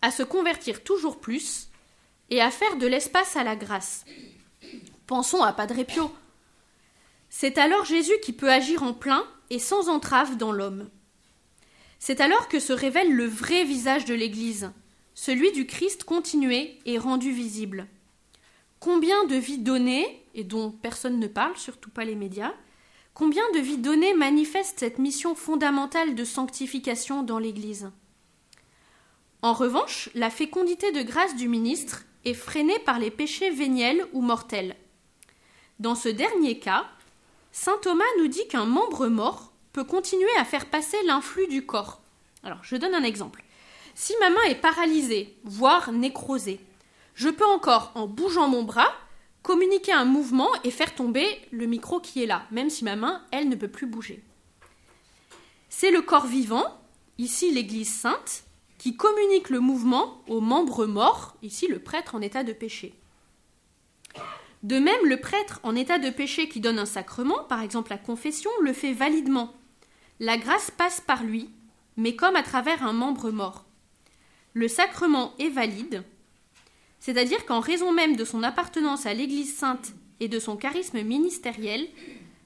à 0.01 0.09
se 0.09 0.23
convertir 0.23 0.83
toujours 0.83 1.19
plus 1.19 1.67
et 2.29 2.41
à 2.41 2.49
faire 2.49 2.77
de 2.77 2.87
l'espace 2.87 3.35
à 3.35 3.43
la 3.43 3.57
grâce. 3.57 4.05
Pensons 5.05 5.43
à 5.43 5.51
Padre 5.51 5.83
Pio. 5.83 6.11
C'est 7.29 7.57
alors 7.57 7.83
Jésus 7.83 8.19
qui 8.23 8.31
peut 8.31 8.51
agir 8.51 8.83
en 8.83 8.93
plein 8.93 9.25
et 9.49 9.59
sans 9.59 9.89
entrave 9.89 10.37
dans 10.37 10.53
l'homme. 10.53 10.89
C'est 11.99 12.21
alors 12.21 12.47
que 12.47 12.59
se 12.59 12.73
révèle 12.73 13.13
le 13.13 13.25
vrai 13.25 13.65
visage 13.65 14.05
de 14.05 14.13
l'Église, 14.13 14.71
celui 15.13 15.51
du 15.51 15.67
Christ 15.67 16.05
continué 16.05 16.79
et 16.85 16.97
rendu 16.97 17.33
visible. 17.33 17.87
Combien 18.81 19.25
de 19.25 19.35
vies 19.35 19.59
données, 19.59 20.25
et 20.33 20.43
dont 20.43 20.71
personne 20.71 21.19
ne 21.19 21.27
parle, 21.27 21.55
surtout 21.55 21.91
pas 21.91 22.03
les 22.03 22.15
médias, 22.15 22.51
combien 23.13 23.43
de 23.53 23.59
vies 23.59 23.77
données 23.77 24.15
manifestent 24.15 24.79
cette 24.79 24.97
mission 24.97 25.35
fondamentale 25.35 26.15
de 26.15 26.25
sanctification 26.25 27.21
dans 27.21 27.37
l'Église? 27.37 27.91
En 29.43 29.53
revanche, 29.53 30.09
la 30.15 30.31
fécondité 30.31 30.91
de 30.91 31.03
grâce 31.03 31.35
du 31.35 31.47
ministre 31.47 32.05
est 32.25 32.33
freinée 32.33 32.79
par 32.79 32.97
les 32.97 33.11
péchés 33.11 33.51
véniels 33.51 34.03
ou 34.13 34.21
mortels. 34.21 34.75
Dans 35.79 35.93
ce 35.93 36.09
dernier 36.09 36.57
cas, 36.57 36.87
saint 37.51 37.77
Thomas 37.83 38.03
nous 38.17 38.29
dit 38.29 38.47
qu'un 38.47 38.65
membre 38.65 39.09
mort 39.09 39.53
peut 39.73 39.83
continuer 39.83 40.35
à 40.39 40.43
faire 40.43 40.65
passer 40.65 40.97
l'influx 41.05 41.45
du 41.45 41.67
corps. 41.67 42.01
Alors, 42.41 42.63
je 42.63 42.77
donne 42.77 42.95
un 42.95 43.03
exemple. 43.03 43.43
Si 43.93 44.15
ma 44.19 44.31
main 44.31 44.43
est 44.49 44.55
paralysée, 44.55 45.37
voire 45.43 45.91
nécrosée, 45.91 46.59
je 47.21 47.29
peux 47.29 47.45
encore, 47.45 47.91
en 47.93 48.07
bougeant 48.07 48.47
mon 48.47 48.63
bras, 48.63 48.91
communiquer 49.43 49.91
un 49.91 50.05
mouvement 50.05 50.49
et 50.63 50.71
faire 50.71 50.95
tomber 50.95 51.27
le 51.51 51.67
micro 51.67 51.99
qui 51.99 52.23
est 52.23 52.25
là, 52.25 52.47
même 52.49 52.71
si 52.71 52.83
ma 52.83 52.95
main, 52.95 53.21
elle, 53.31 53.47
ne 53.47 53.55
peut 53.55 53.67
plus 53.67 53.85
bouger. 53.85 54.23
C'est 55.69 55.91
le 55.91 56.01
corps 56.01 56.25
vivant, 56.25 56.81
ici 57.19 57.51
l'Église 57.51 57.93
sainte, 57.93 58.45
qui 58.79 58.97
communique 58.97 59.51
le 59.51 59.59
mouvement 59.59 60.23
aux 60.27 60.41
membres 60.41 60.87
morts, 60.87 61.37
ici 61.43 61.67
le 61.67 61.77
prêtre 61.77 62.15
en 62.15 62.21
état 62.21 62.43
de 62.43 62.53
péché. 62.53 62.95
De 64.63 64.79
même, 64.79 65.05
le 65.05 65.17
prêtre 65.17 65.59
en 65.61 65.75
état 65.75 65.99
de 65.99 66.09
péché 66.09 66.49
qui 66.49 66.59
donne 66.59 66.79
un 66.79 66.87
sacrement, 66.87 67.43
par 67.43 67.61
exemple 67.61 67.91
la 67.91 67.99
confession, 67.99 68.49
le 68.61 68.73
fait 68.73 68.93
validement. 68.93 69.53
La 70.19 70.37
grâce 70.37 70.71
passe 70.71 71.01
par 71.01 71.23
lui, 71.23 71.51
mais 71.97 72.15
comme 72.15 72.35
à 72.35 72.41
travers 72.41 72.83
un 72.83 72.93
membre 72.93 73.29
mort. 73.29 73.65
Le 74.55 74.67
sacrement 74.67 75.35
est 75.37 75.49
valide, 75.49 76.03
c'est-à-dire 77.01 77.45
qu'en 77.45 77.59
raison 77.59 77.91
même 77.91 78.15
de 78.15 78.23
son 78.23 78.43
appartenance 78.43 79.05
à 79.05 79.13
l'Église 79.13 79.55
sainte 79.55 79.93
et 80.19 80.27
de 80.27 80.39
son 80.39 80.55
charisme 80.55 81.01
ministériel, 81.01 81.87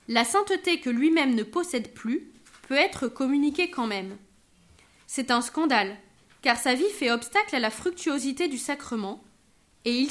la 0.07 0.23
sainteté 0.23 0.79
que 0.79 0.89
lui-même 0.89 1.35
ne 1.35 1.43
possède 1.43 1.93
plus 1.93 2.31
peut 2.67 2.75
être 2.75 3.09
communiquée 3.09 3.69
quand 3.69 3.85
même. 3.85 4.17
C'est 5.07 5.29
un 5.29 5.41
scandale, 5.41 5.97
car 6.41 6.57
sa 6.57 6.73
vie 6.73 6.89
fait 6.89 7.11
obstacle 7.11 7.53
à 7.53 7.59
la 7.59 7.69
fructuosité 7.69 8.47
du 8.47 8.57
sacrement, 8.57 9.21
et, 9.83 10.07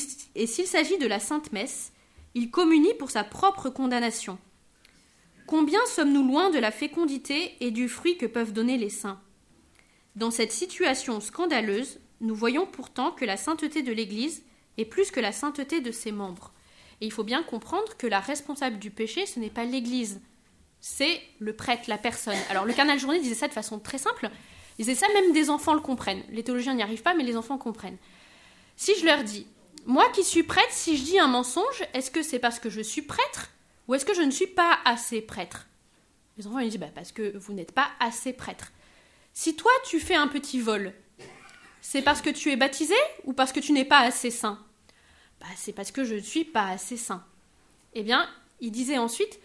s'il 0.46 0.66
s'agit 0.66 0.98
de 0.98 1.06
la 1.06 1.18
Sainte 1.18 1.52
Messe, 1.52 1.92
il 2.34 2.50
communie 2.50 2.94
pour 2.94 3.10
sa 3.10 3.24
propre 3.24 3.70
condamnation. 3.70 4.38
Combien 5.46 5.80
sommes-nous 5.86 6.22
loin 6.22 6.50
de 6.50 6.58
la 6.58 6.70
fécondité 6.70 7.56
et 7.60 7.70
du 7.70 7.88
fruit 7.88 8.18
que 8.18 8.26
peuvent 8.26 8.52
donner 8.52 8.76
les 8.76 8.90
saints? 8.90 9.20
Dans 10.16 10.30
cette 10.30 10.52
situation 10.52 11.20
scandaleuse, 11.20 11.98
nous 12.20 12.34
voyons 12.34 12.66
pourtant 12.66 13.10
que 13.10 13.24
la 13.24 13.36
sainteté 13.36 13.82
de 13.82 13.92
l'Église 13.92 14.42
est 14.78 14.84
plus 14.84 15.10
que 15.10 15.20
la 15.20 15.32
sainteté 15.32 15.80
de 15.80 15.90
ses 15.90 16.12
membres. 16.12 16.52
Et 17.00 17.06
il 17.06 17.12
faut 17.12 17.24
bien 17.24 17.42
comprendre 17.42 17.96
que 17.96 18.06
la 18.06 18.20
responsable 18.20 18.78
du 18.78 18.90
péché, 18.90 19.26
ce 19.26 19.40
n'est 19.40 19.50
pas 19.50 19.64
l'Église, 19.64 20.20
c'est 20.80 21.20
le 21.38 21.54
prêtre, 21.54 21.84
la 21.88 21.98
personne. 21.98 22.36
Alors 22.50 22.64
le 22.64 22.72
carnal 22.72 22.98
journée 22.98 23.20
disait 23.20 23.34
ça 23.34 23.48
de 23.48 23.52
façon 23.52 23.78
très 23.78 23.98
simple. 23.98 24.30
Il 24.78 24.84
disait 24.84 24.98
ça, 24.98 25.06
même 25.14 25.32
des 25.32 25.50
enfants 25.50 25.74
le 25.74 25.80
comprennent. 25.80 26.22
Les 26.30 26.42
théologiens 26.42 26.74
n'y 26.74 26.82
arrivent 26.82 27.02
pas, 27.02 27.14
mais 27.14 27.24
les 27.24 27.36
enfants 27.36 27.58
comprennent. 27.58 27.96
Si 28.76 28.92
je 28.98 29.06
leur 29.06 29.22
dis, 29.24 29.46
moi 29.86 30.08
qui 30.12 30.24
suis 30.24 30.42
prêtre, 30.42 30.72
si 30.72 30.96
je 30.96 31.04
dis 31.04 31.18
un 31.18 31.26
mensonge, 31.26 31.84
est-ce 31.94 32.10
que 32.10 32.22
c'est 32.22 32.38
parce 32.38 32.58
que 32.58 32.70
je 32.70 32.80
suis 32.80 33.02
prêtre 33.02 33.50
ou 33.86 33.94
est-ce 33.94 34.04
que 34.04 34.14
je 34.14 34.22
ne 34.22 34.30
suis 34.30 34.46
pas 34.46 34.78
assez 34.84 35.20
prêtre? 35.20 35.66
Les 36.36 36.46
enfants 36.46 36.58
ils 36.58 36.70
disent, 36.70 36.80
bah, 36.80 36.86
parce 36.94 37.12
que 37.12 37.36
vous 37.36 37.52
n'êtes 37.52 37.72
pas 37.72 37.88
assez 38.00 38.32
prêtre. 38.32 38.72
Si 39.32 39.56
toi 39.56 39.70
tu 39.86 40.00
fais 40.00 40.14
un 40.14 40.28
petit 40.28 40.60
vol, 40.60 40.92
C'est 41.86 42.00
parce 42.00 42.22
que 42.22 42.30
tu 42.30 42.50
es 42.50 42.56
baptisé 42.56 42.94
ou 43.24 43.34
parce 43.34 43.52
que 43.52 43.60
tu 43.60 43.72
n'es 43.72 43.84
pas 43.84 43.98
assez 43.98 44.30
saint? 44.30 44.58
Bah, 45.38 45.46
C'est 45.54 45.74
parce 45.74 45.92
que 45.92 46.02
je 46.02 46.14
ne 46.14 46.20
suis 46.20 46.46
pas 46.46 46.68
assez 46.68 46.96
saint. 46.96 47.22
Eh 47.92 48.02
bien, 48.02 48.26
il 48.60 48.72
disait 48.72 48.96
ensuite 48.96 49.38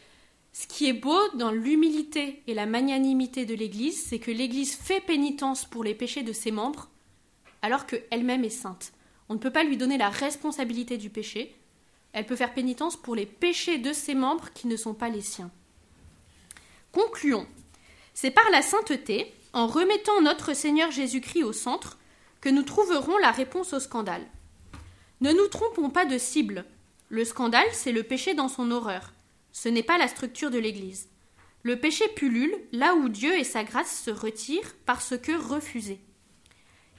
ce 0.53 0.65
qui 0.65 0.87
est 0.87 0.93
beau 0.93 1.19
dans 1.35 1.51
l'humilité 1.51 2.41
et 2.47 2.53
la 2.53 2.65
magnanimité 2.65 3.45
de 3.45 3.53
l'Église, 3.53 4.03
c'est 4.05 4.19
que 4.19 4.31
l'Église 4.31 4.73
fait 4.73 5.01
pénitence 5.01 5.65
pour 5.65 5.83
les 5.83 5.93
péchés 5.93 6.23
de 6.23 6.31
ses 6.31 6.51
membres, 6.51 6.87
alors 7.61 7.85
qu'elle-même 7.85 8.45
est 8.45 8.49
sainte. 8.49 8.93
On 9.27 9.33
ne 9.33 9.39
peut 9.39 9.51
pas 9.51 9.65
lui 9.65 9.75
donner 9.75 9.97
la 9.97 10.09
responsabilité 10.09 10.97
du 10.97 11.09
péché. 11.09 11.53
Elle 12.13 12.25
peut 12.25 12.37
faire 12.37 12.53
pénitence 12.53 12.95
pour 12.95 13.15
les 13.15 13.25
péchés 13.25 13.79
de 13.79 13.91
ses 13.91 14.15
membres 14.15 14.51
qui 14.53 14.67
ne 14.67 14.77
sont 14.77 14.93
pas 14.93 15.09
les 15.09 15.21
siens. 15.21 15.51
Concluons. 16.93 17.47
C'est 18.13 18.31
par 18.31 18.49
la 18.49 18.61
sainteté, 18.61 19.33
en 19.51 19.67
remettant 19.67 20.21
notre 20.21 20.55
Seigneur 20.55 20.89
Jésus-Christ 20.89 21.43
au 21.43 21.53
centre, 21.53 21.98
que 22.41 22.49
nous 22.49 22.63
trouverons 22.63 23.17
la 23.17 23.31
réponse 23.31 23.73
au 23.73 23.79
scandale. 23.79 24.25
Ne 25.21 25.31
nous 25.31 25.47
trompons 25.47 25.89
pas 25.89 26.05
de 26.05 26.17
cible. 26.17 26.65
Le 27.09 27.25
scandale, 27.25 27.67
c'est 27.73 27.91
le 27.91 28.03
péché 28.03 28.33
dans 28.33 28.47
son 28.47 28.71
horreur. 28.71 29.13
Ce 29.51 29.67
n'est 29.67 29.83
pas 29.83 29.97
la 29.97 30.07
structure 30.07 30.51
de 30.51 30.59
l'Église. 30.59 31.09
Le 31.63 31.77
péché 31.77 32.07
pullule 32.15 32.55
là 32.71 32.95
où 32.95 33.09
Dieu 33.09 33.37
et 33.37 33.43
sa 33.43 33.63
grâce 33.63 34.01
se 34.03 34.11
retirent 34.11 34.75
parce 34.85 35.17
que 35.17 35.33
refusés. 35.33 35.99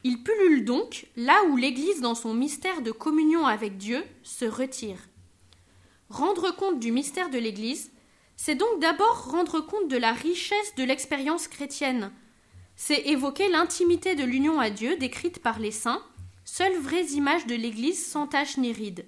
Il 0.05 0.23
pullule 0.23 0.65
donc 0.65 1.07
là 1.17 1.43
où 1.49 1.57
l'Église, 1.57 2.01
dans 2.01 2.15
son 2.15 2.35
mystère 2.35 2.83
de 2.83 2.91
communion 2.91 3.47
avec 3.47 3.79
Dieu, 3.79 4.05
se 4.23 4.45
retire. 4.45 4.99
Rendre 6.11 6.55
compte 6.55 6.81
du 6.81 6.93
mystère 6.93 7.31
de 7.31 7.39
l'Église, 7.39 7.91
c'est 8.37 8.55
donc 8.55 8.81
d'abord 8.81 9.31
rendre 9.31 9.61
compte 9.61 9.89
de 9.89 9.97
la 9.97 10.13
richesse 10.13 10.75
de 10.77 10.85
l'expérience 10.85 11.49
chrétienne. 11.49 12.11
C'est 12.83 13.09
évoquer 13.09 13.51
l'intimité 13.51 14.15
de 14.15 14.25
l'union 14.25 14.59
à 14.59 14.71
Dieu 14.71 14.97
décrite 14.97 15.41
par 15.41 15.59
les 15.59 15.71
saints, 15.71 16.03
seules 16.47 16.79
vraies 16.79 17.09
images 17.09 17.47
de 17.47 17.55
l'Église 17.55 18.07
sans 18.07 18.27
tache 18.27 18.57
ni 18.57 18.73
ride. 18.73 19.05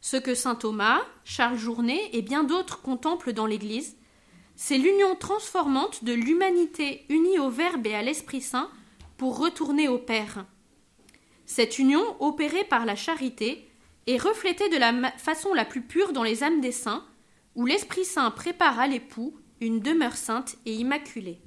Ce 0.00 0.16
que 0.16 0.36
saint 0.36 0.54
Thomas, 0.54 1.02
Charles 1.24 1.58
Journet 1.58 2.00
et 2.12 2.22
bien 2.22 2.44
d'autres 2.44 2.80
contemplent 2.80 3.32
dans 3.32 3.46
l'Église, 3.46 3.96
c'est 4.54 4.78
l'union 4.78 5.16
transformante 5.16 6.04
de 6.04 6.12
l'humanité 6.12 7.04
unie 7.08 7.40
au 7.40 7.50
Verbe 7.50 7.88
et 7.88 7.96
à 7.96 8.02
l'Esprit 8.02 8.40
Saint 8.40 8.70
pour 9.16 9.36
retourner 9.36 9.88
au 9.88 9.98
Père. 9.98 10.46
Cette 11.44 11.80
union, 11.80 12.04
opérée 12.20 12.64
par 12.64 12.86
la 12.86 12.94
charité, 12.94 13.68
est 14.06 14.22
reflétée 14.22 14.68
de 14.68 14.78
la 14.78 15.10
façon 15.18 15.52
la 15.54 15.64
plus 15.64 15.82
pure 15.82 16.12
dans 16.12 16.22
les 16.22 16.44
âmes 16.44 16.60
des 16.60 16.70
saints, 16.70 17.04
où 17.56 17.66
l'Esprit 17.66 18.04
Saint 18.04 18.30
prépare 18.30 18.78
à 18.78 18.86
l'époux 18.86 19.36
une 19.60 19.80
demeure 19.80 20.16
sainte 20.16 20.54
et 20.66 20.74
immaculée. 20.74 21.40